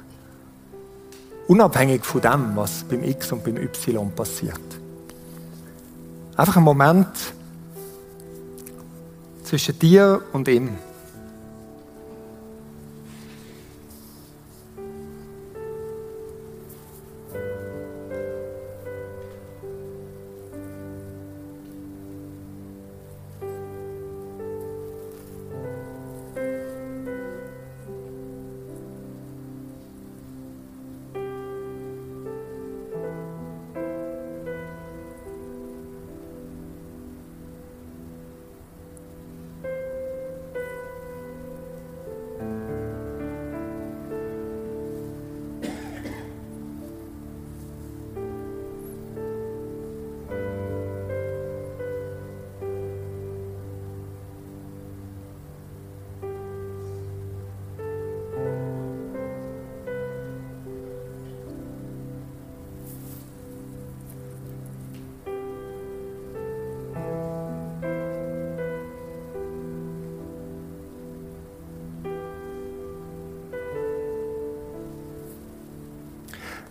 Unabhängig 1.52 2.06
von 2.06 2.22
dem, 2.22 2.56
was 2.56 2.86
beim 2.86 3.04
X 3.04 3.34
und 3.34 3.44
beim 3.44 3.58
Y 3.58 4.10
passiert. 4.16 4.62
Einfach 6.38 6.56
ein 6.56 6.64
Moment 6.64 7.10
zwischen 9.44 9.78
dir 9.78 10.22
und 10.32 10.48
ihm. 10.48 10.78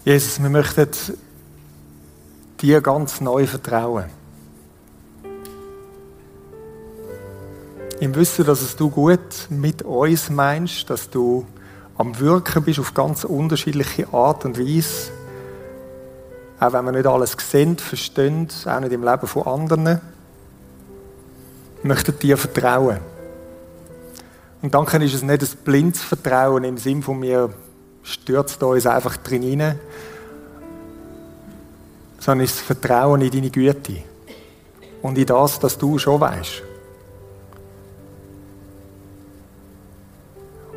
Jesus, 0.03 0.43
wir 0.43 0.49
möchten 0.49 0.89
dir 2.59 2.81
ganz 2.81 3.21
neu 3.21 3.47
vertrauen. 3.47 4.07
Im 8.01 8.15
Wissen, 8.15 8.47
dass 8.47 8.63
es 8.63 8.77
du 8.77 8.89
gut 8.89 9.19
mit 9.51 9.83
uns 9.83 10.31
meinst, 10.31 10.89
dass 10.89 11.11
du 11.11 11.45
am 11.99 12.19
Wirken 12.19 12.65
bist 12.65 12.79
auf 12.79 12.95
ganz 12.95 13.25
unterschiedliche 13.25 14.11
Art 14.11 14.47
und 14.47 14.59
Weise. 14.59 15.11
Auch 16.59 16.73
wenn 16.73 16.87
wir 16.87 16.93
nicht 16.93 17.07
alles 17.07 17.37
sehen, 17.39 17.77
verstehen, 17.77 18.49
auch 18.65 18.81
nicht 18.81 18.93
im 18.93 19.05
Leben 19.05 19.27
von 19.27 19.43
anderen. 19.43 20.01
Möchten 21.83 22.19
dir 22.19 22.39
vertrauen. 22.39 23.01
Und 24.63 24.73
dann 24.73 24.87
ist 25.03 25.13
es 25.13 25.23
nicht 25.23 25.43
ein 25.43 25.59
blindes 25.63 26.03
Vertrauen 26.03 26.65
im 26.65 26.79
Sinn 26.79 27.03
von 27.03 27.19
mir 27.19 27.53
stürzt 28.03 28.63
uns 28.63 28.87
einfach 28.87 29.17
drin 29.19 29.43
hinein, 29.43 29.79
sondern 32.19 32.45
ist 32.45 32.57
das 32.57 32.63
Vertrauen 32.63 33.21
in 33.23 33.31
deine 33.31 33.51
Güte 33.51 34.03
und 35.03 35.17
in 35.17 35.27
das, 35.27 35.59
dass 35.59 35.79
du 35.79 35.99
schon 35.99 36.21
weißt. 36.21 36.63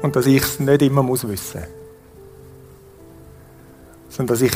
Und 0.02 0.16
dass 0.16 0.26
ich 0.26 0.44
es 0.44 0.60
nicht 0.60 0.82
immer 0.82 1.04
muss 1.04 1.28
wissen 1.28 1.64
sondern 4.14 4.36
dass 4.36 4.42
ich 4.42 4.56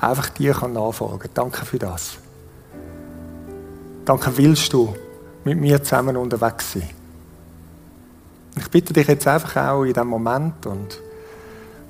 einfach 0.00 0.30
dir 0.30 0.54
kann 0.54 0.72
nachfolgen 0.72 1.18
kann. 1.18 1.30
Danke 1.34 1.66
für 1.66 1.78
das. 1.78 2.16
Danke, 4.06 4.34
willst 4.36 4.72
du 4.72 4.94
mit 5.44 5.58
mir 5.58 5.82
zusammen 5.82 6.16
unterwegs 6.16 6.72
sein. 6.72 6.88
Ich 8.56 8.68
bitte 8.70 8.94
dich 8.94 9.06
jetzt 9.06 9.28
einfach 9.28 9.56
auch 9.68 9.82
in 9.82 9.92
diesem 9.92 10.08
Moment 10.08 10.64
und 10.64 10.98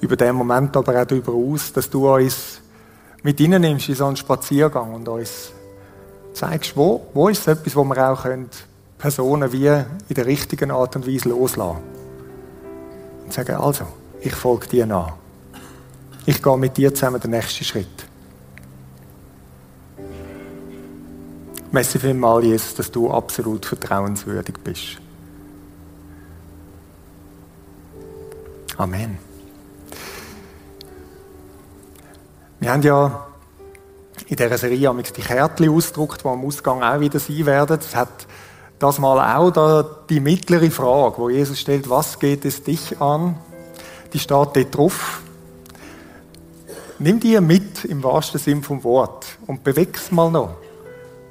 über 0.01 0.17
den 0.17 0.35
Moment 0.35 0.77
aber 0.77 1.01
auch 1.01 1.07
darüber 1.07 1.33
aus, 1.33 1.73
dass 1.73 1.89
du 1.91 2.09
uns 2.09 2.61
mit 3.23 3.39
nimmst 3.41 3.89
in 3.89 3.95
so 3.95 4.07
einen 4.07 4.17
Spaziergang 4.17 4.95
und 4.95 5.09
uns 5.09 5.53
zeigst, 6.33 6.77
wo, 6.77 7.07
wo 7.13 7.29
ist 7.29 7.47
etwas, 7.47 7.77
wo 7.77 7.85
wir 7.85 8.11
auch 8.11 8.23
können, 8.23 8.49
Personen 8.99 9.53
wie 9.53 9.67
in 9.67 10.15
der 10.15 10.27
richtigen 10.27 10.71
Art 10.71 10.97
und 10.97 11.07
Weise 11.07 11.29
loslassen 11.29 11.79
Und 13.25 13.33
sagen, 13.33 13.57
also, 13.57 13.87
ich 14.21 14.35
folge 14.35 14.67
dir 14.67 14.87
nach. 14.87 15.15
Ich 16.27 16.43
gehe 16.43 16.59
mit 16.59 16.77
dir 16.77 16.95
zusammen 16.95 17.21
den 17.21 17.31
nächsten 17.31 17.65
Schritt. 17.65 18.07
Messi 21.73 21.99
vielmal, 21.99 22.45
Jesus, 22.45 22.75
dass 22.75 22.91
du 22.91 23.11
absolut 23.11 23.65
vertrauenswürdig 23.65 24.57
bist. 24.63 25.01
Amen. 28.77 29.30
Wir 32.61 32.73
haben 32.73 32.83
ja 32.83 33.27
in 34.29 34.37
dieser 34.37 34.59
Serie 34.59 34.95
die 34.95 35.23
Kärtchen 35.23 35.71
ausgedruckt, 35.71 36.23
die 36.23 36.29
am 36.29 36.45
Ausgang 36.45 36.83
auch 36.83 37.01
wieder 37.01 37.19
sein 37.19 37.47
werden. 37.47 37.79
Es 37.81 37.97
hat 37.97 38.27
das 38.79 38.99
mal 38.99 39.19
auch 39.35 39.51
da 39.51 39.83
die 40.11 40.21
mittlere 40.21 40.71
Frage, 40.71 41.17
wo 41.17 41.31
Jesus 41.31 41.59
stellt, 41.59 41.89
was 41.89 42.19
geht 42.19 42.45
es 42.45 42.63
dich 42.63 43.01
an? 43.01 43.37
Die 44.13 44.19
steht 44.19 44.31
dort 44.31 44.77
drauf. 44.77 45.23
Nimm 46.99 47.19
die 47.19 47.41
mit 47.41 47.87
im 47.87 48.03
wahrsten 48.03 48.39
Sinn 48.39 48.63
vom 48.63 48.85
Wort 48.85 49.25
und 49.47 49.65
beweg's 49.65 50.13
mal 50.13 50.31
noch. 50.31 50.57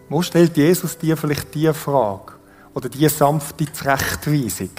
Wo 0.10 0.24
stellt 0.24 0.58
Jesus 0.58 0.98
dir 0.98 1.16
vielleicht 1.16 1.54
die 1.54 1.72
Frage? 1.74 2.34
Oder 2.74 2.90
die 2.90 3.08
sanfte 3.08 3.72
Zurechtweisung? 3.72 4.72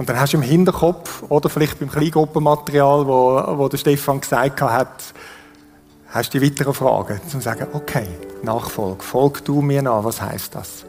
Und 0.00 0.08
dann 0.08 0.18
hast 0.18 0.32
du 0.32 0.38
im 0.38 0.42
Hinterkopf, 0.42 1.24
oder 1.28 1.50
vielleicht 1.50 1.78
beim 1.78 1.90
Kleingruppenmaterial, 1.90 3.06
wo, 3.06 3.58
wo 3.58 3.68
der 3.68 3.76
Stefan 3.76 4.18
gesagt 4.18 4.62
hat, 4.62 5.12
hast 6.08 6.32
du 6.32 6.40
die 6.40 6.46
weiteren 6.46 6.72
Fragen, 6.72 7.20
zum 7.28 7.40
zu 7.40 7.44
sagen, 7.44 7.66
okay, 7.74 8.06
Nachfolge, 8.42 9.04
folg 9.04 9.44
du 9.44 9.60
mir 9.60 9.82
nach, 9.82 10.02
was 10.02 10.22
heißt 10.22 10.54
das? 10.54 10.86